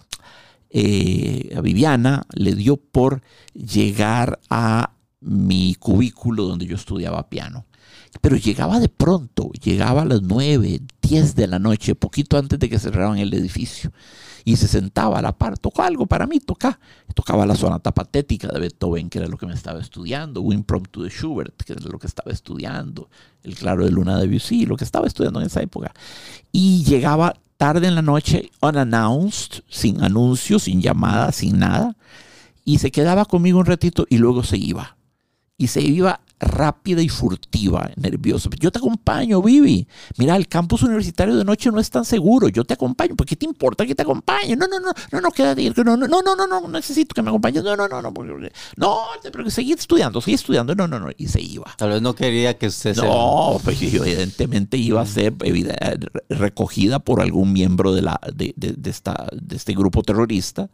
[0.70, 3.22] eh, a Viviana le dio por
[3.54, 7.66] llegar a mi cubículo donde yo estudiaba piano.
[8.22, 12.70] Pero llegaba de pronto, llegaba a las 9, 10 de la noche, poquito antes de
[12.70, 13.92] que cerraran el edificio.
[14.46, 16.80] Y se sentaba a la par, tocó algo para mí, toca.
[17.14, 21.04] Tocaba la sonata patética de Beethoven, que era lo que me estaba estudiando, un impromptu
[21.04, 23.10] de Schubert, que era lo que estaba estudiando,
[23.44, 25.94] el claro de Luna de Debussy, lo que estaba estudiando en esa época.
[26.52, 31.96] Y llegaba tarde en la noche, unannounced, sin anuncio, sin llamada, sin nada.
[32.66, 34.98] Y se quedaba conmigo un ratito y luego se iba.
[35.58, 38.50] Y se iba rápida y furtiva, nerviosa.
[38.60, 39.88] Yo te acompaño, Vivi.
[40.18, 42.48] Mira, el campus universitario de noche no es tan seguro.
[42.50, 43.16] Yo te acompaño.
[43.16, 44.56] ¿Por qué te importa que te acompañe?
[44.56, 45.72] No, no, no, no, no, quédate.
[45.84, 47.64] No, no, no, no, no, no, necesito que me acompañes.
[47.64, 48.14] No, no, no, no.
[48.78, 48.98] No,
[49.32, 50.76] pero seguí estudiando, seguí estudiando.
[50.76, 51.10] No, no, no.
[51.18, 51.74] Y se iba.
[51.78, 53.02] Tal vez no quería que usted se...
[53.06, 55.34] No, pues evidentemente iba a ser
[56.30, 60.70] recogida por algún miembro de, la, de, de- de esta, de este grupo terrorista.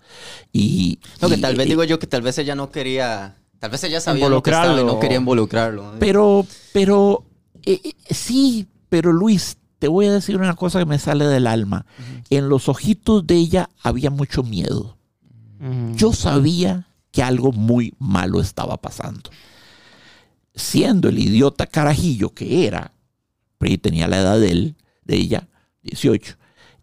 [0.52, 3.36] Y, No, que y- tal vez digo yo que tal vez ella no quería...
[3.60, 5.00] Tal vez ella sabía lo que estaba y no Involucrarlo.
[5.02, 5.94] quería involucrarlo.
[6.00, 7.26] Pero, pero,
[7.64, 11.46] eh, eh, sí, pero Luis, te voy a decir una cosa que me sale del
[11.48, 11.86] alma.
[12.30, 14.98] En los ojitos de ella había mucho miedo.
[15.60, 15.96] Ujú.
[15.96, 19.30] Yo sabía que algo muy malo estaba pasando.
[20.56, 22.94] Siendo el idiota carajillo que era,
[23.58, 25.48] pero tenía la edad de él, de ella,
[25.84, 26.36] 18,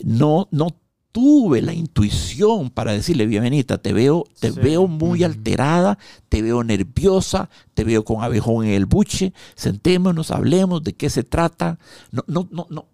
[0.05, 0.69] no, no
[1.17, 4.61] tuve la intuición para decirle, bienvenida, te veo, te Sí.
[4.61, 5.97] veo muy alterada,
[6.29, 11.23] te veo nerviosa, te veo con abejón en el buche, sentémonos, hablemos de qué se
[11.25, 11.79] trata.
[12.11, 12.89] No, no, no, no.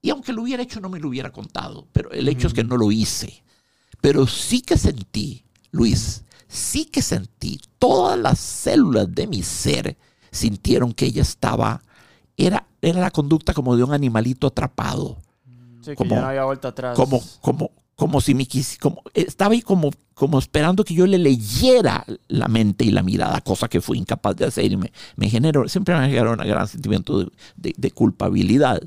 [0.00, 2.64] Y aunque lo hubiera hecho, no me lo hubiera contado, pero el hecho es que
[2.64, 3.42] no lo hice.
[4.00, 9.98] Pero sí que sentí, Luis, sí que sentí, todas las células de mi ser
[10.30, 11.82] sintieron que ella estaba,
[12.38, 15.18] era, era la conducta como de un animalito atrapado,
[15.80, 16.96] Sí, que como- ya no había vuelta atrás.
[16.96, 21.18] como, como, como si me quis- como, estaba ahí como, como esperando que yo le
[21.18, 25.28] leyera la mente y la mirada, cosa que fui incapaz de hacer y me, me
[25.28, 28.80] generó, siempre me generó un gran sentimiento de, de- de culpabilidad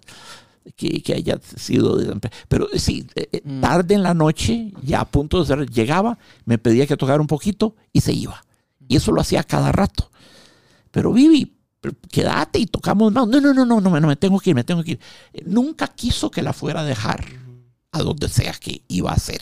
[0.76, 2.18] que, que haya sido, de-
[2.48, 3.62] pero sí, eh, eh, Mm.
[3.62, 7.28] tarde en la noche, ya a punto de cerrar, llegaba, me pedía que tocara un
[7.28, 8.44] poquito y se iba.
[8.88, 10.10] Y eso lo hacía cada rato.
[10.91, 11.54] Pero Vivi,
[12.10, 13.28] quédate y tocamos más.
[13.28, 15.00] No, no, no, no, no, me tengo que ir, me tengo que ir.
[15.46, 17.26] Nunca quiso que la fuera a dejar
[17.92, 19.42] a donde sea que iba a ser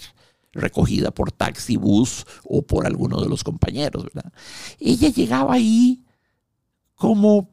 [0.53, 4.31] recogida por taxi, bus o por alguno de los compañeros, ¿verdad?
[4.79, 6.03] Ella llegaba ahí
[6.95, 7.49] como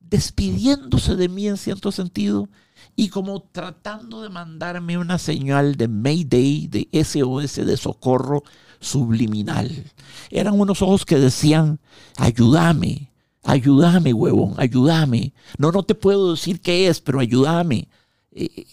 [0.00, 2.48] despidiéndose de mí en cierto sentido
[2.96, 8.42] y como tratando de mandarme una señal de Mayday, de SOS, de socorro
[8.80, 9.92] subliminal.
[10.30, 11.80] Eran unos ojos que decían,
[12.16, 13.12] ayúdame,
[13.48, 15.32] ayúdame, huevón, ayúdame.
[15.56, 17.88] No, no te puedo decir qué es, pero ayúdame.
[18.32, 18.66] Eh,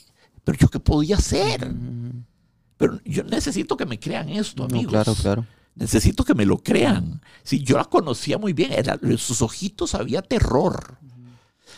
[0.44, 1.74] pero yo qué podía hacer.
[2.78, 4.84] Pero yo necesito que me crean esto, amigos.
[4.84, 5.46] No, claro, claro.
[5.76, 7.22] Necesito que me lo crean.
[7.44, 10.98] Si yo la conocía muy bien, era, en sus ojitos había terror.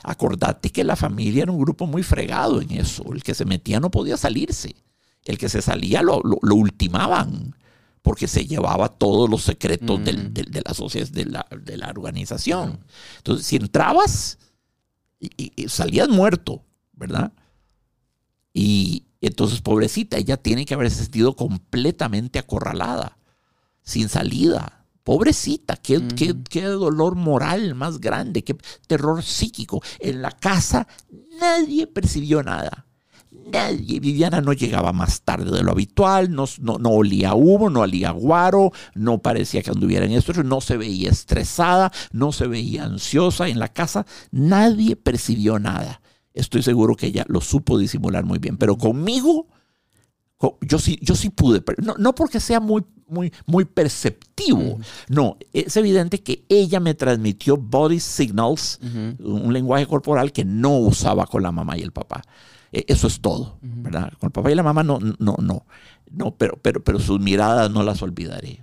[0.04, 3.04] Acordate que la familia era un grupo muy fregado en eso.
[3.14, 4.76] El que se metía no podía salirse.
[5.24, 7.56] El que se salía lo, lo, lo ultimaban
[8.08, 10.04] porque se llevaba todos los secretos Mm.
[10.04, 12.80] del- de, la sociedad, de la, de la organización.
[13.18, 14.38] Entonces, si entrabas
[15.20, 17.34] y, salías muerto, ¿verdad?
[18.54, 23.18] Y entonces, pobrecita, ella tiene que haber sentido completamente acorralada,
[23.82, 24.86] sin salida.
[25.04, 28.56] Pobrecita, qué, qué- qué dolor moral más grande, qué
[28.88, 29.82] terror psíquico.
[30.00, 30.88] En la casa
[31.42, 32.86] nadie percibió nada.
[33.52, 37.82] Nadie, Viviana no llegaba más tarde de lo habitual, no, no, no olía humo, no
[37.82, 42.84] olía guaro, no parecía que anduviera en esto, no se veía estresada, no se veía
[42.84, 43.48] ansiosa.
[43.48, 46.02] En la casa, nadie percibió nada.
[46.34, 49.48] Estoy seguro que ella lo supo disimular muy bien, pero conmigo,
[50.38, 54.78] co- yo sí, yo sí pude, no, no porque sea muy, muy, muy perceptivo,
[55.08, 58.80] no, es evidente que ella me transmitió body signals,
[59.20, 62.22] un lenguaje corporal que no usaba con la mamá y el papá.
[62.72, 64.12] Eh, Eso es todo, ¿verdad?
[64.20, 65.66] Con el papá y la mamá no, no, no,
[66.12, 68.62] no, pero, pero, pero sus miradas no las olvidaré.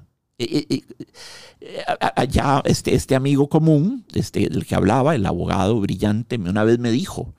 [2.16, 6.78] Allá este, este amigo común, este, del que hablaba, el abogado brillante, me- una vez
[6.78, 7.34] me dijo,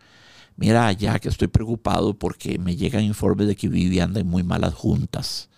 [0.56, 4.44] mira, ya que estoy preocupado porque me llegan informes de que Vivi anda en muy
[4.44, 5.50] malas juntas.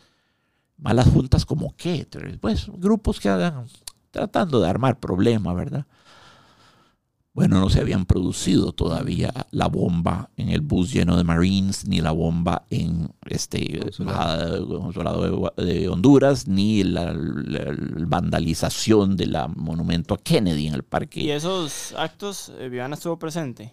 [0.78, 2.08] Malas juntas como qué?
[2.40, 3.66] Pues grupos que andan
[4.12, 5.86] tratando de armar problemas, ¿verdad?
[7.38, 12.02] Bueno, no se habían producido todavía la bomba en el bus lleno de Marines, ni
[12.02, 13.80] la bomba en este
[14.68, 20.82] consulado de, Honduras, ni la, la- la vandalización del monumento a Kennedy en el ¿Y
[20.82, 21.36] parque.
[21.36, 23.72] esos actos, eh, Viviana estuvo presente?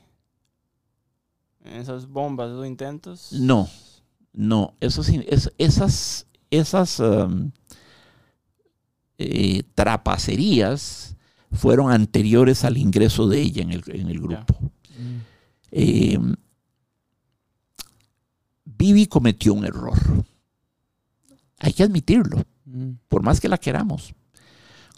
[1.64, 3.32] En esas bombas, esos intentos.
[3.32, 3.66] No,
[4.34, 7.50] no, esos, es- esas, esas um,
[9.16, 11.13] eh, trapacerías
[11.54, 14.58] fueron anteriores al ingreso de ella en el, en el grupo.
[15.70, 16.18] Eh,
[18.64, 19.98] Vivi cometió un error.
[21.58, 22.92] Hay que admitirlo, Mm.
[23.08, 24.14] por más que la queramos.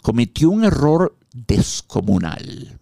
[0.01, 2.79] Cometió un error descomunal.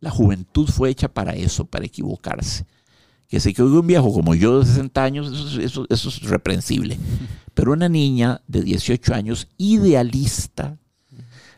[0.00, 2.66] La juventud fue hecha para eso, para equivocarse.
[3.28, 6.22] Que se quede un viejo como yo de 60 años, eso, es- eso- eso es
[6.22, 6.98] reprensible.
[7.54, 10.78] Pero una niña de 18 años, idealista,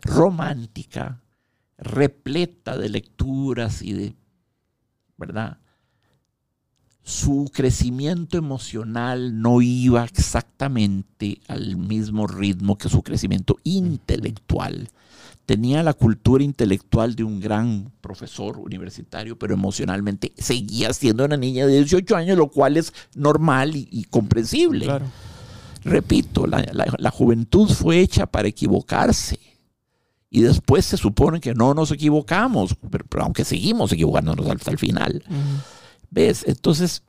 [0.03, 1.21] romántica,
[1.79, 4.17] repleta de lecturas y de,
[5.17, 5.59] ¿verdad?
[7.03, 14.91] Su crecimiento emocional no iba exactamente al mismo ritmo que su crecimiento intelectual.
[15.47, 21.67] Tenía la cultura intelectual de un gran profesor universitario, pero emocionalmente seguía siendo una niña
[21.67, 24.85] de 18 años, lo cual es normal y, y comprensible.
[24.85, 25.07] Claro.
[25.85, 29.39] Repito, la, la- la juventud fue hecha para equivocarse.
[30.31, 34.79] Y después se supone que no nos equivocamos, pero, pero aunque seguimos equivocándonos hasta el
[34.79, 35.25] final.
[36.11, 36.45] ¿Ves?
[36.47, 37.03] Entonces,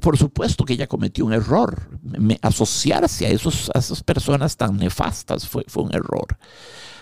[0.00, 1.98] por supuesto que ella cometió un error.
[2.02, 6.38] Me- asociarse a, esos, a esas personas tan nefastas fue, fue un error.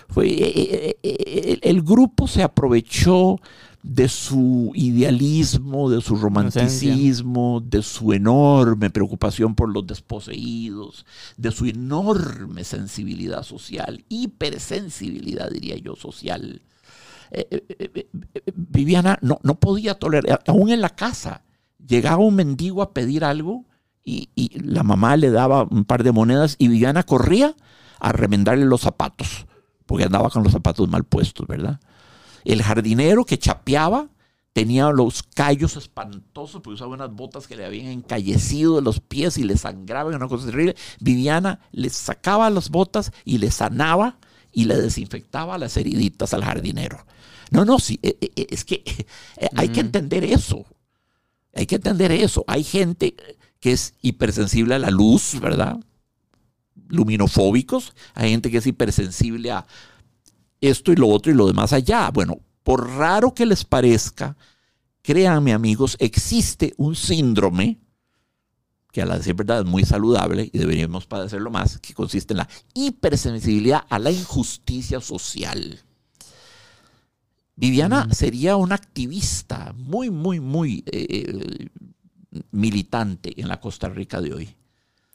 [0.09, 3.39] Fue, eh, eh, eh, el, el grupo se aprovechó
[3.83, 11.65] de su idealismo, de su romanticismo, de su enorme preocupación por los desposeídos, de su
[11.65, 16.61] enorme sensibilidad social, hipersensibilidad, diría yo, social.
[17.31, 21.43] Eh, eh, eh, eh, Viviana no, no podía tolerar, aún en la casa,
[21.85, 23.65] llegaba un mendigo a pedir algo
[24.05, 27.53] y, y la mamá le daba un par de monedas y Viviana corría
[27.99, 29.45] a remendarle los zapatos,
[29.93, 31.79] porque andaba con los zapatos mal puestos, ¿verdad?
[32.45, 34.09] El jardinero que chapeaba
[34.51, 39.43] tenía los callos espantosos, porque usaba unas botas que le habían encallecido los pies y
[39.43, 40.75] le sangraba, una cosa terrible.
[40.99, 44.17] Viviana le sacaba las botas y le sanaba
[44.51, 47.05] y le desinfectaba las heriditas al jardinero.
[47.51, 48.83] No, no, sí, eh, eh, es que
[49.37, 50.65] eh, hay que entender eso.
[51.53, 52.43] Hay que entender eso.
[52.47, 53.15] Hay gente
[53.59, 55.77] que es hipersensible a la luz, ¿verdad?
[56.93, 57.93] Luminofóbicos.
[58.13, 59.65] Hay gente que es hipersensible a
[60.61, 62.09] esto y lo otro y lo demás allá.
[62.11, 64.37] Bueno, por raro que les parezca,
[65.01, 67.79] créanme amigos, existe un síndrome
[68.91, 72.37] que a la decir verdad es muy saludable y deberíamos padecerlo más, que consiste en
[72.37, 75.79] la hipersensibilidad a la injusticia social.
[77.55, 81.69] Viviana sería una activista muy, muy, muy eh, eh,
[82.51, 84.55] militante en la Costa Rica de hoy.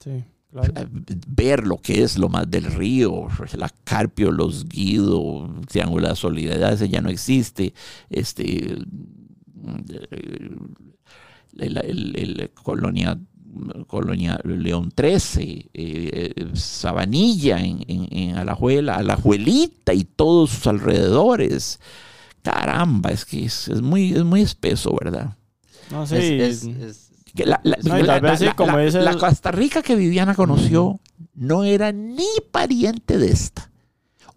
[0.03, 0.73] Sí, claro.
[0.75, 0.87] Eh,
[1.27, 6.15] Ver lo que es lo más del río, la Carpio, los Guido, Triángulo de la
[6.15, 7.73] Solidaridad, ese ya no existe.
[8.09, 8.77] Este,
[11.57, 13.19] el, el- el Colonia,
[13.87, 21.79] Colonia León 13, eh, eh, Sabanilla en, en, en Alajuela, Alajuelita y todos sus alrededores.
[22.41, 25.35] Caramba, es que es, es muy, es muy espeso, ¿verdad?
[25.91, 26.15] No, sí.
[26.15, 28.77] Es- es- es- Que la, la- No, y la- tal vez la- sí, la- como
[28.77, 30.99] la- dice la el- Costa Rica que Viviana conoció
[31.35, 33.69] no era ni pariente de esta.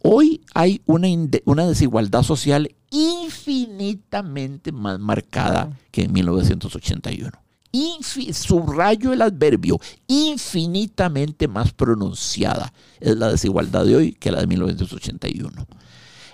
[0.04, 1.06] Hoy hay una,
[1.44, 7.30] una desigualdad social infinitamente más marcada que en 1981.
[7.72, 14.46] Infi- subrayo el adverbio, infinitamente más pronunciada es la desigualdad de hoy que la de
[14.46, 15.66] 1981.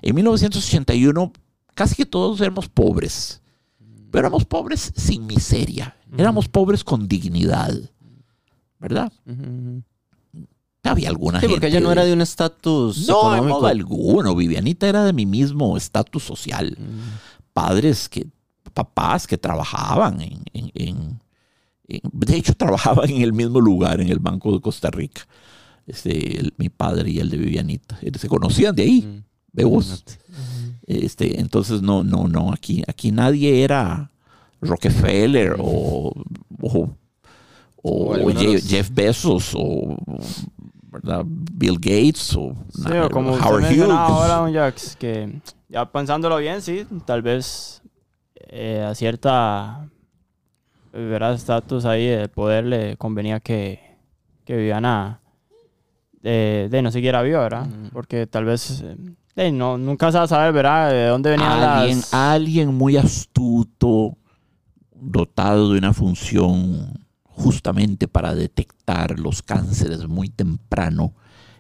[0.03, 1.33] En 1981
[1.75, 3.41] casi que todos éramos pobres,
[4.11, 7.73] pero éramos pobres sin miseria, éramos pobres con dignidad,
[8.79, 9.13] ¿verdad?
[9.27, 9.83] Ujú, ujú.
[10.85, 11.55] Había alguna Sí, gente...
[11.61, 13.59] porque ella no era de un estatus No, en económico.
[13.59, 14.35] modo alguno.
[14.35, 16.79] Vivianita era de mi mismo estatus social.
[17.53, 18.27] Padres que,
[18.73, 21.21] papás que trabajaban en, en- en-
[21.89, 25.23] en- de hecho, trabajaban en el mismo lugar, en el Banco de Costa Rica.
[25.87, 27.99] Este, el- mi padre y el de Vivianita.
[28.01, 30.05] Eh, Se conocían de ahí, ve vos.
[30.87, 32.53] Este, entonces, no, no, no.
[32.53, 34.11] Aquí, aquí nadie era
[34.61, 36.13] Rockefeller o,
[37.83, 38.31] o,
[38.61, 39.97] Jeff Bezos o
[40.91, 41.23] ¿verdad?
[41.27, 43.91] Bill Gates o Sí, na- o como usted Howard Hughes.
[43.91, 47.83] ahora, don Jax, que ya pensándolo bien, sí, tal vez
[48.51, 49.89] eh, a cierta
[50.93, 51.35] eh, ¿verdad?
[51.35, 53.81] estatus ahí de poder le convenía que,
[54.45, 55.21] que Viviana
[56.23, 57.67] de, de no siguiera viva, ¿verdad?
[57.67, 57.91] Ujú.
[57.93, 58.97] Porque tal vez eh,
[59.37, 60.91] de, no, nunca se va a saber, ¿verdad?
[60.91, 62.15] De dónde venían alguien, las...
[62.15, 64.17] alguien muy astuto,
[65.01, 71.15] dotado de una función justamente para detectar los cánceres muy temprano,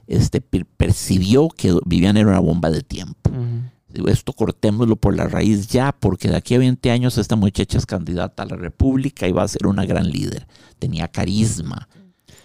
[0.06, 3.30] este, per- percibió que Viviana era una bomba de tiempo.
[4.06, 7.86] Esto cortémoslo por la raíz ya, porque de aquí a 20 años esta muchacha es
[7.86, 10.46] candidata a la República y va a ser una gran líder.
[10.78, 11.88] Tenía carisma,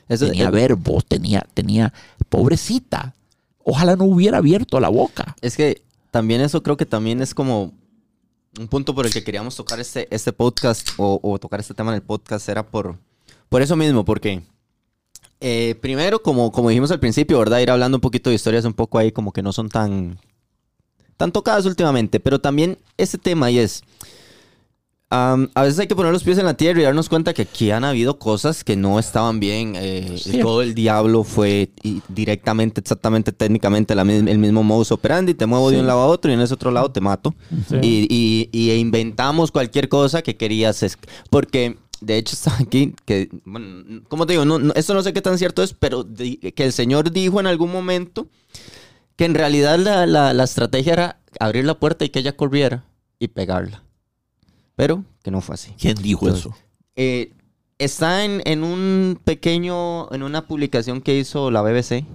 [0.07, 1.91] Eso- tenía eh, verbo, tenía, tenía,
[2.29, 3.13] pobrecita.
[3.63, 5.35] Ojalá no hubiera abierto la boca.
[5.41, 7.73] Es que también eso creo que también es como
[8.59, 11.95] un punto por el que queríamos tocar este, este podcast o, tocar este tema en
[11.95, 12.97] el podcast era por,
[13.49, 14.43] por eso mismo, porque
[15.39, 17.59] eh, primero, como, como dijimos al principio, ¿verdad?
[17.59, 20.19] Ir hablando un poquito de historias un poco ahí como que no son tan,
[21.17, 23.83] tan tocadas últimamente, pero también ese tema y es...
[25.15, 27.43] am, a veces hay que poner los pies en la tierra y darnos cuenta que
[27.43, 29.73] aquí han habido cosas que no estaban bien.
[29.75, 30.39] eh, Sí.
[30.39, 31.69] Todo el diablo fue
[32.09, 35.33] directamente, exactamente, técnicamente la el mismo modus operandi.
[35.33, 35.81] Te muevo de Sí.
[35.81, 37.33] un lado a otro y en ese otro lado te mato.
[37.69, 37.75] Sí.
[37.81, 40.83] Y, y- y inventamos cualquier cosa que querías.
[41.29, 45.13] Porque, de hecho, está aquí que, bueno, como te digo, no, no- esto no sé
[45.13, 48.27] qué tan cierto es, pero di- que el Señor dijo en algún momento
[49.15, 52.83] que en realidad la, la- la estrategia era abrir la puerta y que ella corriera
[53.19, 53.83] y pegarla.
[54.75, 55.73] Pero que no fue así.
[55.79, 56.55] ¿Quién dijo Entonces, eso?
[56.95, 57.31] Eh,
[57.77, 62.05] está en, en un pequeño, en una publicación que hizo la BBC.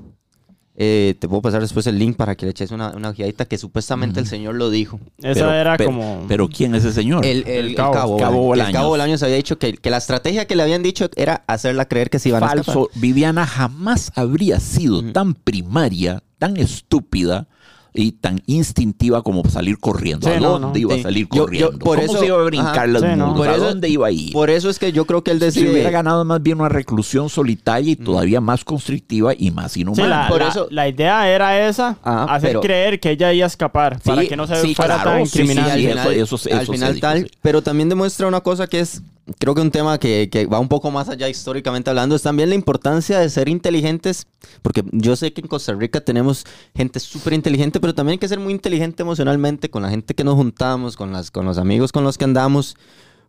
[0.81, 3.59] Eh, te puedo pasar después el link para que le eches una, una ojeadita que
[3.59, 5.01] supuestamente el señor lo dijo.
[5.19, 6.25] Esa Pero- era pero- como...
[6.29, 7.27] Pero ¿quién es ese señor?
[7.27, 7.93] El, el- El el cabo.
[7.93, 8.73] cabo, Cabo el Bolaños.
[8.75, 12.11] cabo Bolaños había dicho que, que la estrategia que le habían dicho era hacerla creer
[12.11, 12.85] que se iban a escapar.
[12.95, 17.49] Viviana jamás habría sido tan primaria, tan estúpida
[17.95, 20.29] y tan instintiva como salir corriendo.
[20.29, 20.79] Sí, ¿A no, dónde no.
[20.79, 21.01] iba Sí.
[21.01, 21.79] a salir Yo- yo corriendo?
[21.79, 22.87] por ¿Cómo eso- se iba a brincar ajá.
[22.87, 23.35] las Sí, no.
[23.35, 24.33] Por ¿A eso- dónde iba a ir?
[24.33, 25.71] Por eso es que yo creo que él Si decide...
[25.71, 30.23] hubiera ganado más bien una reclusión solitaria y todavía más constrictiva y más Sí, inhumana.
[30.25, 33.45] la, Por la- eso- la idea era esa, Ajá, hacer pero- creer que ella iba
[33.45, 35.67] a escapar, para que no se sí, fuera claro, tan sí, sí, criminal.
[35.67, 37.31] Y al sí, final, eso- eso- al final dijo, tal, sí.
[37.43, 39.03] pero también demuestra una cosa que es,
[39.39, 42.49] creo que un tema que, que va un poco más allá históricamente hablando, es también
[42.49, 44.27] la importancia de ser inteligentes,
[44.63, 48.29] porque yo sé que en Costa Rica tenemos gente súper inteligente, pero también hay que
[48.29, 51.93] ser muy inteligente emocionalmente con la gente que nos juntamos, con, las, con los amigos
[51.93, 52.77] con los que andamos,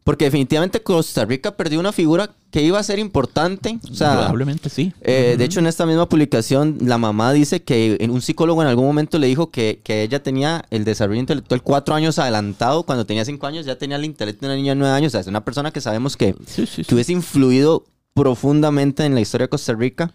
[0.09, 4.13] porque definitivamente Costa Rica perdió una figura que iba a ser importante, o sea...
[4.17, 4.91] Probablemente sí.
[5.01, 8.87] Eh, De hecho, en esta misma publicación, la mamá dice que un psicólogo en algún
[8.87, 12.81] momento le dijo que, que ella tenía el desarrollo intelectual cuatro años adelantado.
[12.87, 15.09] Cuando tenía cinco años ya tenía el intelecto de una niña de nueve años.
[15.09, 16.95] O sea, es una persona que sabemos que, Sí, sí, que sí.
[16.95, 17.85] hubiese influido
[18.15, 20.11] profundamente en la historia de Costa Rica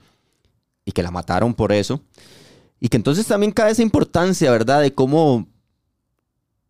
[0.85, 2.01] y que la mataron por eso.
[2.81, 4.81] Y que entonces también cae esa importancia, ¿verdad?
[4.83, 5.47] De cómo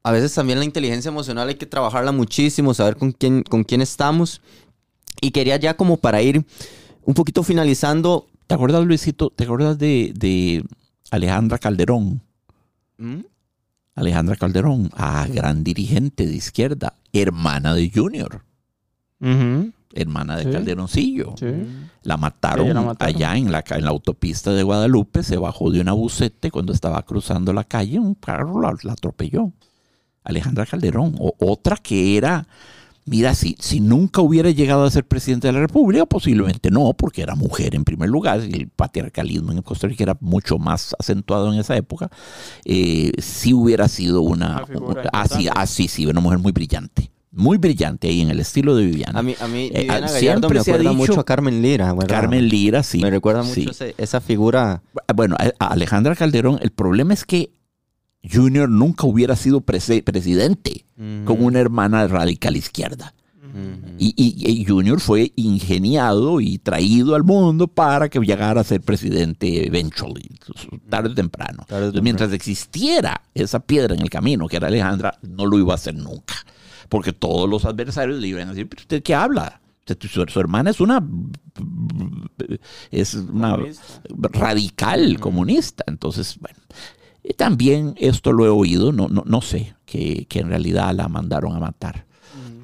[0.04, 3.80] a veces también la inteligencia emocional hay que trabajarla muchísimo, saber con quién, con quién
[3.80, 4.40] estamos.
[5.20, 6.44] Y quería ya como para ir
[7.04, 8.26] un poquito finalizando.
[8.46, 9.30] ¿Te acuerdas, Luisito?
[9.30, 10.62] ¿Te acuerdas de, de
[11.10, 12.20] Alejandra Calderón?
[12.98, 13.20] ¿Mm?
[13.94, 18.42] Alejandra Calderón, ah, gran dirigente de izquierda, hermana de Junior,
[19.94, 20.50] hermana de Sí.
[20.50, 21.34] Calderoncillo.
[21.38, 21.46] sí.
[22.02, 23.14] La mataron, Ella la mataron.
[23.16, 27.00] allá en la, en la autopista de Guadalupe, se bajó de una bucete cuando estaba
[27.02, 29.52] cruzando la calle, un carro la, la atropelló.
[30.24, 32.46] Alejandra Calderón, o otra que era,
[33.06, 37.22] mira, si, si nunca hubiera llegado a ser presidente de la República, posiblemente no, porque
[37.22, 41.52] era mujer en primer lugar, y el patriarcalismo en Costa Rica era mucho más acentuado
[41.52, 42.10] en esa época,
[42.64, 44.64] eh, sí hubiera sido una,
[45.12, 49.18] así, así, sí, una mujer muy brillante, muy brillante ahí en el estilo de Viviana.
[49.18, 51.92] A mí, a mí Eh, Viviana ah, siempre me recuerda dicho- mucho a Carmen Lira,
[51.92, 52.06] ¿verdad?
[52.08, 53.00] Carmen Lira, sí.
[53.00, 53.66] Me recuerda mucho sí.
[53.70, 54.82] ese- esa figura.
[55.14, 57.50] Bueno, a a Alejandra Calderón, el problema es que
[58.30, 60.84] Junior nunca hubiera sido presidente
[61.24, 63.14] con una hermana radical izquierda.
[63.98, 68.80] Y, y- y Junior fue ingeniado y traído al mundo para que llegara a ser
[68.80, 70.28] presidente eventually,
[70.88, 71.64] tarde o temprano.
[71.68, 75.56] Tarde o Entonces, mientras existiera esa piedra en el camino, que era Alejandra, no lo
[75.60, 76.34] iba a hacer nunca.
[76.88, 79.60] Porque todos los adversarios le iban a decir, ¿pero usted qué habla?
[80.10, 81.06] Su, su hermana es una
[82.90, 83.84] es una Comunista.
[84.32, 85.84] radical comunista.
[85.86, 86.58] Entonces, bueno,
[87.24, 91.08] y también esto lo he oído, no, no, no sé, que, que en realidad la
[91.08, 92.06] mandaron a matar.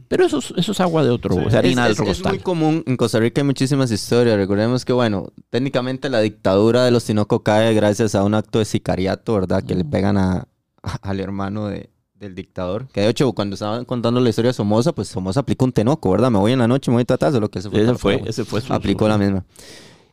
[0.09, 1.51] Pero eso, es- eso es agua de otro, Sí.
[1.51, 4.37] sea, harina de es, otro es- es muy común, en Costa Rica hay muchísimas historias.
[4.37, 8.65] Recordemos que, bueno, técnicamente la dictadura de los Tinoco cae gracias a un acto de
[8.65, 9.63] sicariato, ¿verdad?
[9.63, 10.49] Que le pegan a,
[10.83, 12.89] a- al hermano de- del dictador.
[12.89, 16.11] Que de hecho, cuando estaban contando la historia de Somoza, pues Somoza aplicó un tenoco,
[16.11, 16.31] ¿verdad?
[16.33, 17.81] Me voy en la noche, me voy a lo que se fue.
[17.83, 19.45] Ese fue, ese fue su, aplicó su- la misma.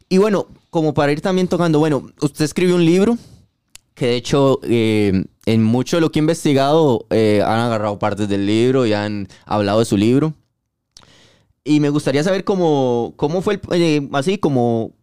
[0.09, 3.17] Y bueno, como para ir también tocando, bueno, usted escribió un libro
[3.97, 8.29] que de hecho eh, en mucho de lo que he investigado eh, han agarrado partes
[8.29, 10.35] del libro y han hablado de su libro.
[11.63, 14.93] Y me gustaría saber cómo, cómo fue, el, eh, así como,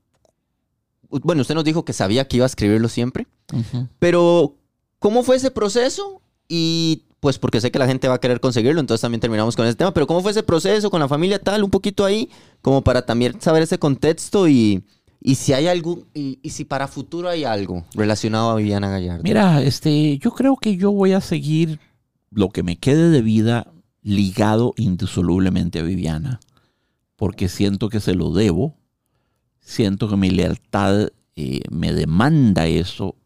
[1.11, 3.89] bueno, usted nos dijo que sabía que iba a escribirlo siempre, Ujú.
[3.99, 4.55] pero
[5.01, 6.23] ¿cómo fue ese proceso?
[6.49, 9.67] Y pues porque sé que la gente va a querer conseguirlo, entonces también terminamos con
[9.67, 12.31] ese tema, pero ¿cómo fue ese proceso con la familia tal, un poquito ahí,
[12.63, 14.85] como para también saber ese contexto y,
[15.27, 19.23] y si hay algo, y, y si para futuro hay algo relacionado a Viviana Gallardo?
[19.25, 21.81] Mira, este, yo creo que yo voy a seguir
[22.31, 23.73] lo que me quede de vida
[24.03, 26.41] ligado indisolublemente a Viviana,
[27.17, 28.77] porque siento que se lo debo,
[29.61, 33.17] siento que mi lealtad eh, me demanda eso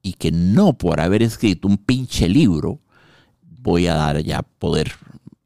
[0.00, 2.80] y que no por haber escrito un pinche libro
[3.42, 4.92] voy a dar ya poder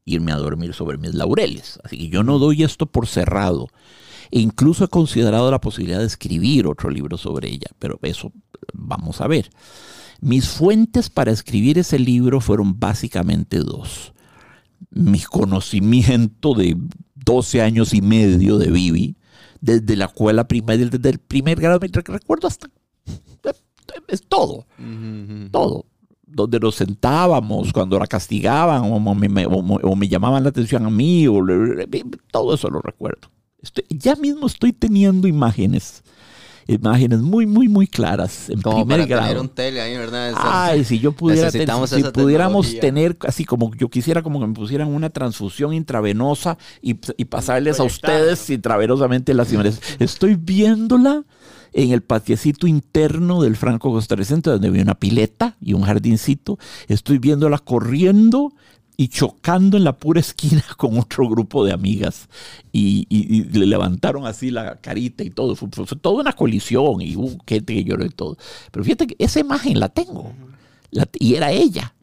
[0.05, 1.79] irme a dormir sobre mis laureles.
[1.83, 3.67] Así que yo no doy esto por cerrado.
[4.31, 8.31] E incluso he considerado la posibilidad de escribir otro libro sobre ella, pero eso
[8.73, 9.49] vamos a ver.
[10.19, 14.13] Mis fuentes para escribir ese libro fueron básicamente dos.
[14.89, 16.77] Mi conocimiento de
[17.15, 19.15] 12 años y medio de Vivi,
[19.61, 22.67] desde la escuela primaria, desde el primer grado, me recuerdo hasta...
[24.07, 24.65] Es todo
[25.51, 25.85] todo.
[26.25, 30.85] Donde nos sentábamos cuando la castigaban o me, o me- o me llamaban la atención
[30.85, 31.39] a mí, o
[32.31, 33.29] todo eso lo recuerdo.
[33.67, 36.03] Estoy- ya mismo estoy teniendo imágenes,
[36.67, 39.27] imágenes muy, muy, muy claras en Como primer para grado.
[39.27, 40.33] tener un tele ahí, ¿verdad?
[40.37, 42.81] Ay, si yo pudiera, tener- si pudiéramos tecnología.
[42.81, 47.79] tener, así como yo quisiera, como que me pusieran una transfusión intravenosa y, y pasarles
[47.79, 49.79] a ustedes intravenosamente las imágenes.
[49.99, 51.23] Estoy viéndola
[51.73, 56.57] en el patiecito interno del Franco Costarricense, donde había una pileta y un jardincito.
[56.87, 58.51] Estoy viéndola corriendo
[58.99, 62.27] y chocando en la pura esquina con otro grupo de amigas.
[62.71, 65.55] Y, y- y le levantaron así la carita y todo.
[65.55, 67.15] Fue, fue- fue toda una colisión y
[67.47, 68.37] gente que lloró y todo.
[68.71, 70.33] Pero fíjate que esa imagen la tengo.
[70.89, 71.93] La- y era ella.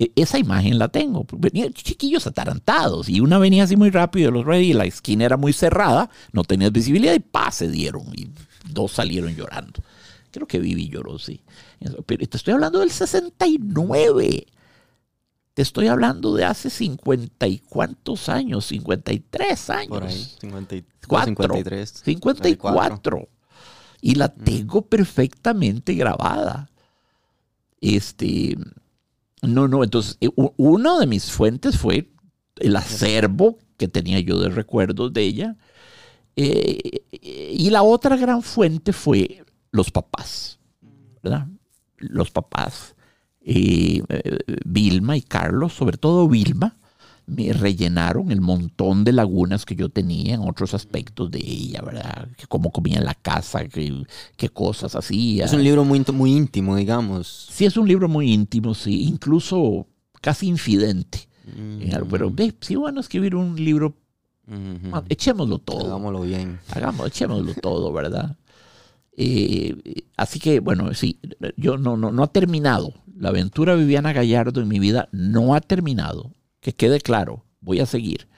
[0.00, 1.24] E- Esa imagen la tengo.
[1.38, 5.24] Venían chiquillos atarantados y una venía así muy rápido de los ready y la esquina
[5.26, 8.30] era muy cerrada, no tenías visibilidad y pa, se dieron y
[8.70, 9.80] dos salieron llorando.
[10.32, 11.42] Creo que Vivi lloró, sí.
[12.06, 14.46] Pero te estoy hablando del 69.
[15.54, 19.88] Te estoy hablando de hace 50 y cuántos años, 53 años.
[19.88, 21.26] Por ahí, 50 y- Cuatro.
[21.34, 21.90] 53.
[22.04, 23.28] 54.
[24.00, 26.70] Y la tengo perfectamente grabada.
[27.80, 28.56] Este.
[29.42, 32.08] No, no, entonces, eh, una de mis fuentes fue
[32.56, 35.56] el acervo que tenía yo de recuerdos de ella.
[36.36, 40.58] Eh, y la otra gran fuente fue los papás,
[41.22, 41.46] ¿verdad?
[41.98, 42.94] Los papás,
[43.44, 46.76] eh, eh, Vilma y Carlos, sobre todo Vilma,
[47.26, 52.28] me rellenaron el montón de lagunas que yo tenía en otros aspectos de ella, ¿verdad?
[52.36, 54.04] Que cómo comía en la casa, qué,
[54.36, 55.44] qué cosas hacía.
[55.44, 57.48] Es un libro muy, muy íntimo, digamos.
[57.50, 59.86] Sí, es un libro muy íntimo, sí, incluso
[60.20, 61.28] casi infidente.
[61.56, 63.94] En algo, Pero ve, sí, bueno, escribir un libro,
[65.08, 65.86] echémoslo todo.
[65.86, 66.60] Hagámoslo bien.
[66.70, 68.36] Hagamos, echémoslo todo, ¿verdad?
[69.16, 71.18] Eh, así que, bueno, sí,
[71.56, 72.94] yo no, no, no ha terminado.
[73.16, 76.32] La aventura Viviana Gallardo en mi vida no ha terminado.
[76.60, 78.28] Que quede claro, voy a seguir.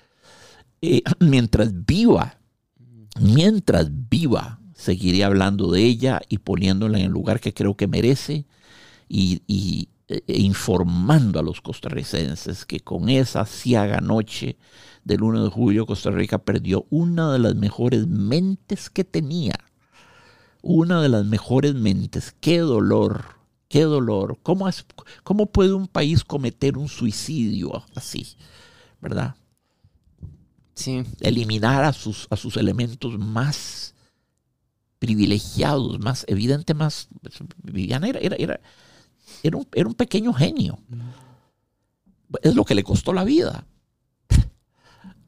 [0.82, 2.38] Eh, mientras viva,
[3.20, 8.46] mientras viva, seguiré hablando de ella y poniéndola en el lugar que creo que merece
[9.08, 14.58] y, y, e informando a los costarricenses que con esa ciaga noche
[15.04, 19.54] del 1 de julio Costa Rica perdió una de las mejores mentes que tenía.
[20.66, 22.34] Una de las mejores mentes.
[22.40, 23.22] Qué dolor,
[23.68, 24.38] qué dolor.
[24.42, 24.86] ¿Cómo, es,
[25.22, 28.34] cómo puede un país cometer un suicidio así?
[28.98, 29.36] ¿Verdad?
[30.74, 31.04] Sí.
[31.20, 33.94] Eliminar a sus, a sus elementos más
[34.98, 37.08] privilegiados, más evidente, más...
[37.62, 38.60] Viviana era, era, era,
[39.42, 40.78] era, un, era un pequeño genio.
[42.40, 43.66] Es lo que le costó la vida.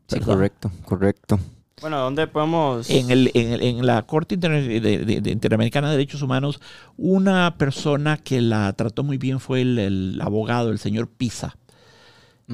[0.09, 1.39] Sí, correcto, correcto.
[1.83, 2.89] Bueno, ¿dónde podemos...?
[2.89, 6.59] En, el, en, el- en la Corte Inter- de- de- de- Interamericana de Derechos Humanos,
[6.97, 11.59] una persona que la trató muy bien fue el, el abogado, el señor Pisa.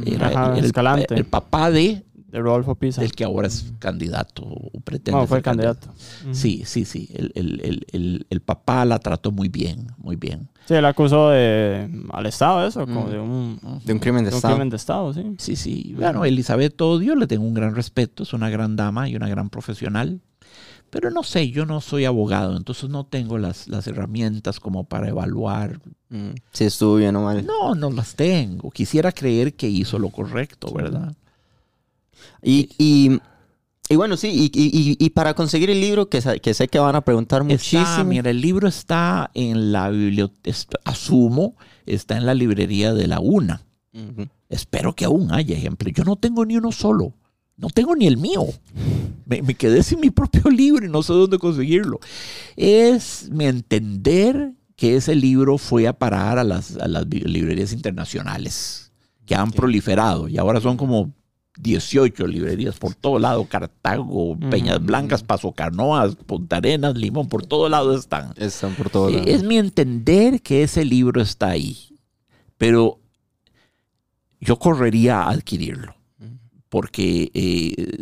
[0.04, 1.14] Era, Ajá, el, Escalante.
[1.14, 2.02] el papá de
[2.32, 3.02] De Rodolfo Pisa.
[3.02, 5.88] del que ahora es candidato o pretende Bueno, fue ser candidato.
[6.32, 7.08] Sí, sí, sí.
[7.12, 10.48] El, el- el- el- el papá la trató muy bien, muy bien.
[10.66, 14.34] Sí, él acusó de, al Estado eso, como de un, De un crimen de de
[14.34, 14.54] un Estado.
[14.54, 15.34] crimen de Estado, sí.
[15.38, 15.94] Sí, sí.
[15.96, 19.50] Bueno, Elizabeth Odio le tengo un gran respeto, es una gran dama y una gran
[19.50, 20.20] profesional.
[20.88, 25.08] Pero no sé, yo no soy abogado, entonces no tengo las, las herramientas como para
[25.08, 25.80] evaluar.
[26.10, 27.46] Mm, Si estuvo bien o mal.
[27.46, 28.70] No, no las tengo.
[28.70, 31.14] Quisiera creer que hizo lo correcto, ¿verdad?
[32.42, 33.20] Y, y,
[33.88, 37.00] y bueno, sí, y, y- para conseguir el libro, que, que sé que van a
[37.02, 38.04] preguntar Está, muchísimo.
[38.04, 41.56] mira, el libro está en la biblioteca, asumo,
[41.86, 43.62] está en la librería de la UNA.
[43.92, 44.26] Ujú.
[44.48, 45.92] Espero que aún haya ejemplos.
[45.94, 47.12] Yo no tengo ni uno solo.
[47.56, 48.46] No tengo ni el mío.
[49.26, 52.00] Me, me quedé sin mi propio libro y no sé dónde conseguirlo.
[52.56, 58.90] Es mi entender que ese libro fue a parar a las, a las librerías internacionales
[59.26, 61.12] que han proliferado y ahora son como
[61.58, 64.86] 18 librerías por todo lado, Cartago, Peñas Mm.
[64.86, 68.32] Blancas, Paso Canoas, Punta Arenas, Limón, por todo lado están.
[68.36, 69.28] Están por todos Eh, lados.
[69.28, 71.98] Es mi entender que ese libro está ahí,
[72.56, 72.98] pero
[74.40, 75.94] yo correría a adquirirlo,
[76.72, 77.98] porque eh,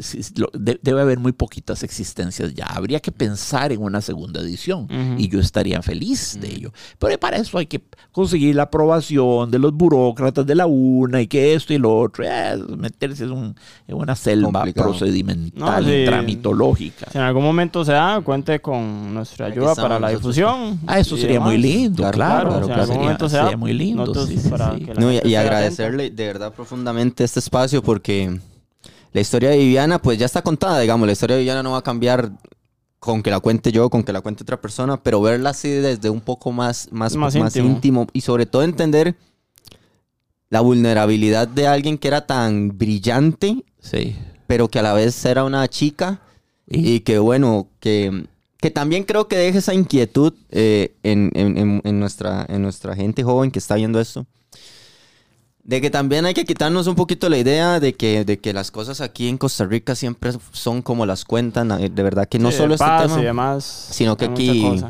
[0.81, 2.67] debe haber muy poquitas existencias ya.
[2.67, 5.15] Habría que pensar en una segunda edición Ujú.
[5.19, 6.73] y yo estaría feliz de ello.
[7.01, 11.27] Pero para eso hay que conseguir la aprobación de los burócratas de la UNA y
[11.27, 12.23] que esto y lo otro.
[12.25, 13.57] eh, meterse en, un-
[13.89, 14.91] en una selva Complicado.
[14.91, 16.05] procedimental No, y sí.
[16.07, 17.07] tramitológica.
[17.11, 20.79] Si en algún momento se da, cuente con nuestra ayuda para la difusión.
[20.87, 21.67] Ah, eso sería muy demás.
[21.75, 22.49] lindo, Claro, claro.
[22.51, 22.83] claro, si en claro.
[22.83, 24.27] algún Sería, momento se da, sería muy lindo.
[24.27, 24.51] sí, sí,
[24.97, 28.39] No, y, y agradecerle de verdad profundamente este espacio porque
[29.13, 31.79] la historia de Viviana pues ya está contada, digamos, la historia de Viviana no va
[31.79, 32.31] a cambiar
[32.99, 36.11] con que la cuente yo, con que la cuente otra persona, pero verla así desde
[36.11, 37.69] un poco más, más, Más más, íntimo.
[37.75, 38.07] íntimo.
[38.13, 39.17] y sobre todo entender
[40.49, 44.17] la vulnerabilidad de alguien que era tan brillante, Sí.
[44.47, 46.21] pero que a la vez era una chica
[46.73, 48.27] Y- y que bueno, que,
[48.61, 52.95] que también creo que deje esa inquietud eh, en, en- en- en nuestra, en nuestra
[52.95, 54.25] gente joven que está viendo esto.
[55.71, 58.73] De que también hay que quitarnos un poquito la idea de que, de que las
[58.73, 61.71] cosas aquí en Costa Rica siempre son como las cuentan.
[61.81, 63.21] eh, De verdad que no Sí, solo de este tema.
[63.21, 64.83] y demás, sino que aquí-.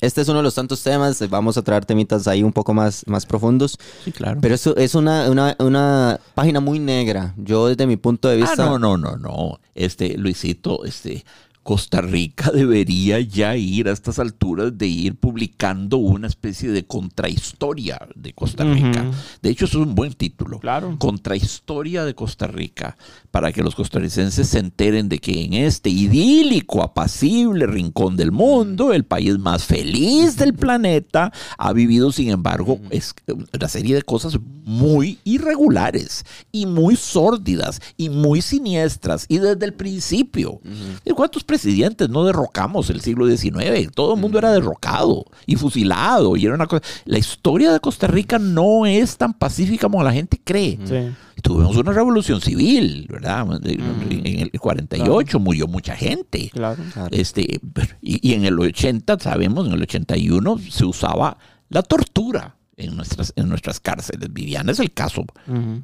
[0.00, 1.28] Este es uno de los tantos temas.
[1.28, 3.76] Vamos a traer temitas ahí un poco más, más profundos.
[4.04, 4.38] Sí, claro.
[4.40, 7.34] Pero eso es una, una, una página muy negra.
[7.36, 8.64] Yo desde mi punto de ah, vista...
[8.64, 9.58] no, no, no, no.
[9.74, 11.24] Este, Luisito, este,
[11.62, 18.00] Costa Rica debería ya ir a estas alturas de ir publicando una especie de contrahistoria
[18.14, 19.10] de Costa Rica.
[19.40, 20.58] De hecho, eso es un buen título.
[20.58, 20.96] Claro.
[20.98, 22.96] Contrahistoria de Costa Rica,
[23.30, 28.92] para que los costarricenses se enteren de que en este idílico, apacible rincón del mundo,
[28.92, 33.14] el país más feliz del planeta, ha vivido, sin embargo, es
[33.54, 39.74] una serie de cosas muy irregulares y muy sórdidas y muy siniestras y desde el
[39.74, 40.60] principio.
[41.04, 43.92] ¿Y ¿Cuántos presidentes no derrocamos el siglo XIX?
[43.94, 46.82] Todo el mundo era derrocado y fusilado y era una cosa.
[47.04, 50.78] La historia de Costa Rica no es tan pacífica como la gente cree.
[50.82, 51.14] Sí.
[51.42, 53.46] Tuvimos una revolución civil, ¿verdad?
[53.64, 56.48] En en el 48 murió mucha gente.
[56.54, 56.82] Claro.
[56.94, 57.08] Claro.
[57.10, 57.60] Este,
[58.00, 61.36] y, y en el 80, sabemos, en el 81 se usaba
[61.68, 64.32] la tortura en nuestras, en nuestras cárceles.
[64.32, 65.24] Viviana es el caso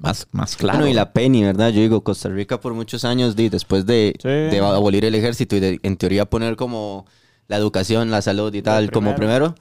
[0.00, 0.78] más, más claro.
[0.78, 1.70] Bueno, y la Penny, ¿verdad?
[1.70, 4.28] Yo digo, Costa Rica por muchos años, di, después de, Sí.
[4.28, 7.06] de abolir el ejército y de, en teoría poner como
[7.46, 9.54] la educación, la salud y tal, como primero,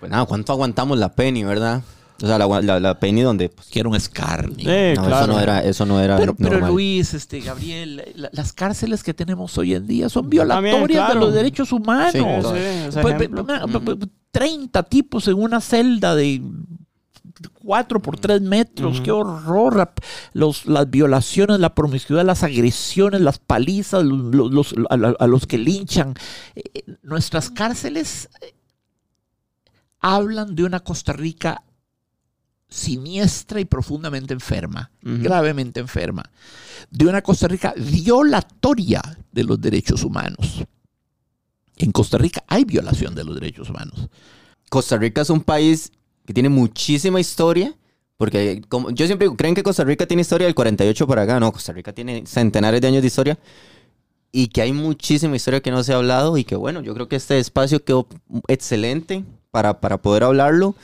[0.00, 1.82] pues nada, ¿cuánto aguantamos la Penny, verdad?
[2.22, 3.48] O sea, la, la, la Penny donde...
[3.48, 4.56] pues, Quiero un escarnio.
[4.58, 5.24] Sí, no, claro.
[5.24, 6.66] eso no era, eso no era Pero.
[6.68, 11.14] Luis, este, Gabriel, la- las cárceles que tenemos hoy en día son violatorias También, claro.
[11.18, 12.12] de los derechos humanos.
[12.12, 12.56] Sí, Sí, Todas.
[12.56, 13.00] ese
[13.80, 13.98] Pues,
[14.30, 16.40] 30 tipos en una celda de
[17.62, 19.00] 4 por 3 metros.
[19.00, 19.92] Qué horror.
[20.32, 26.14] Los, las violaciones, la promiscuidad, las agresiones, las palizas, los, los- a, los que linchan.
[26.54, 28.54] Eh, nuestras cárceles eh,
[30.00, 31.64] hablan de una Costa Rica
[32.68, 36.24] siniestra y profundamente enferma, gravemente enferma,
[36.90, 39.00] de una Costa Rica violatoria
[39.30, 40.64] de los derechos humanos.
[41.76, 44.08] En Costa Rica hay violación de los derechos humanos.
[44.70, 45.92] Costa Rica es un país
[46.26, 47.74] que tiene muchísima historia.
[48.16, 51.40] Porque como, yo siempre digo, creen que Costa Rica tiene historia del 48 para acá.
[51.40, 53.38] No, Costa Rica tiene centenares de años de historia.
[54.30, 56.36] Y que hay muchísima historia que no se ha hablado.
[56.36, 58.06] Y que bueno, yo creo que este espacio quedó
[58.48, 60.74] excelente para, para poder hablarlo.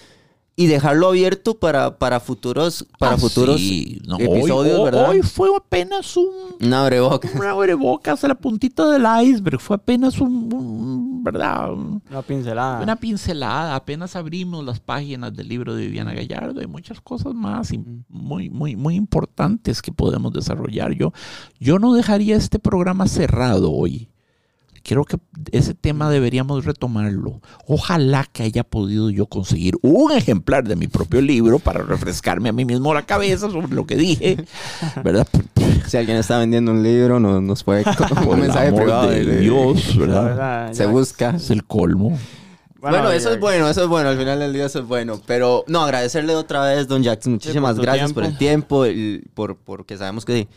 [0.61, 3.99] Y dejarlo abierto para, para futuros, para Ah, futuros sí.
[4.07, 5.09] No, episodios, hoy, ¿verdad?
[5.09, 6.27] Hoy fue apenas un,
[6.61, 7.31] Una abreboca.
[7.35, 9.59] una abrebocas a la puntita del iceberg.
[9.59, 11.73] Fue apenas un, un- ¿verdad?
[11.73, 12.82] Un- Una pincelada.
[12.82, 17.73] Una pincelada, apenas abrimos las páginas del libro de Viviana Gallardo, hay muchas cosas más
[17.73, 20.93] im- muy, muy, muy importantes que podemos desarrollar.
[20.93, 21.12] Yo,
[21.59, 24.09] yo no dejaría este programa cerrado hoy.
[24.82, 25.19] Creo que
[25.52, 27.40] ese tema deberíamos retomarlo.
[27.66, 32.52] Ojalá que haya podido yo conseguir un ejemplar de mi propio libro para refrescarme a
[32.52, 34.44] mí mismo la cabeza sobre lo que dije,
[35.05, 35.27] ¿verdad?
[35.86, 38.82] Si alguien está vendiendo un libro, no- nos puede con Por un el mensaje amor
[38.82, 39.11] privado.
[39.11, 40.24] de Dios, ¿verdad?
[40.24, 41.31] verdad, Se busca.
[41.36, 42.19] Es el colmo.
[42.81, 44.09] Bueno, eso ya- es bueno, eso es bueno.
[44.09, 45.20] Al final del día eso es bueno.
[45.27, 47.35] Pero no, agradecerle otra vez, don Jackson.
[47.35, 48.20] Muchísimas tu gracias tiempo.
[48.20, 50.48] por el tiempo, el- por, porque sabemos que,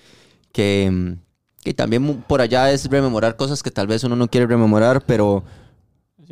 [0.53, 1.17] que,
[1.63, 5.43] que también por allá es rememorar cosas que tal vez uno no quiere rememorar, pero,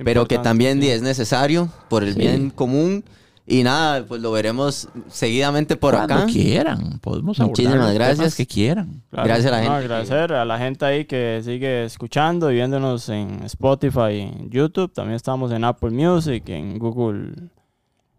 [0.04, 0.90] pero que también sí.
[0.90, 2.20] es necesario por el Sí.
[2.20, 3.04] bien común.
[3.48, 6.26] Y nada, pues lo veremos seguidamente por Cuando acá.
[6.28, 8.36] quieran, podemos abordar Muchísimas gracias.
[8.36, 9.02] que quieran.
[9.10, 9.28] Claro.
[9.28, 12.56] Gracias a la No, gente que- agradecer a la gente ahí que sigue escuchando y
[12.56, 14.94] viéndonos en Spotify y en YouTube.
[14.94, 17.34] También estamos en Apple Music, en Google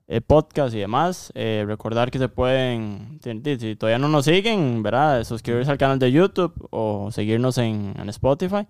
[0.09, 1.33] eh, Podcast y demás.
[1.35, 5.25] Eh, recordar que se pueden, si, todavía no nos siguen, ¿verdad?
[5.25, 8.67] suscribirse al canal de YouTube o seguirnos en, en Spotify.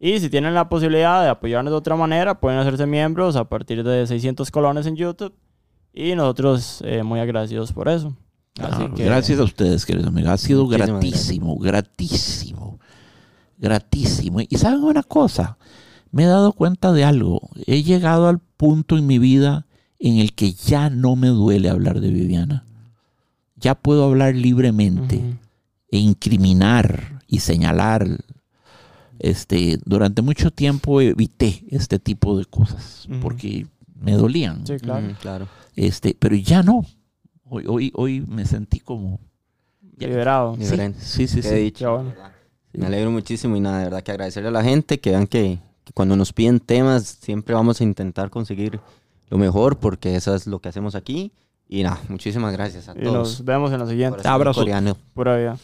[0.00, 3.82] Y si tienen la posibilidad de apoyarnos de otra manera, pueden hacerse miembros a partir
[3.82, 5.34] de 600 colones en YouTube.
[5.92, 8.14] Y nosotros eh, muy agradecidos por eso.
[8.60, 10.30] Así Ah, que- Gracias a ustedes, queridos amigos.
[10.30, 12.78] Ha sido gratísimo, gratísimo,
[13.56, 14.40] gratísimo.
[14.48, 15.58] Y saben una cosa,
[16.12, 17.40] me he dado cuenta de algo.
[17.66, 19.66] He llegado al punto en mi vida
[19.98, 22.64] en el que ya no me duele hablar de Viviana.
[23.56, 25.34] Ya puedo hablar libremente Ujú.
[25.90, 28.06] e incriminar y señalar.
[29.18, 33.18] Este, durante mucho tiempo evité este tipo de cosas Ujú.
[33.20, 33.66] porque
[34.00, 34.64] me dolían.
[34.64, 35.08] Sí, claro.
[35.20, 35.48] Claro.
[35.74, 36.84] Este, pero ya no.
[37.50, 39.18] Hoy, hoy, hoy me sentí como
[39.98, 40.06] Ya.
[40.06, 40.54] Liberado.
[40.54, 40.60] Sí.
[40.60, 41.00] Sí, Diferente.
[41.00, 41.42] sí, sí.
[41.42, 41.54] Sí.
[41.56, 41.86] dicha.
[41.86, 42.14] Qué bueno.
[42.74, 45.58] Me alegro muchísimo y nada, de verdad que agradecerle a la gente que vean que,
[45.82, 48.78] que cuando nos piden temas siempre vamos a intentar conseguir
[49.30, 51.32] lo mejor porque eso es lo que hacemos aquí.
[51.68, 53.12] Y nada, muchísimas gracias a Y todos.
[53.14, 54.26] nos vemos en la siguiente.
[54.26, 54.60] Abrazo.
[54.60, 54.96] coreano.
[55.12, 55.58] Pura vida.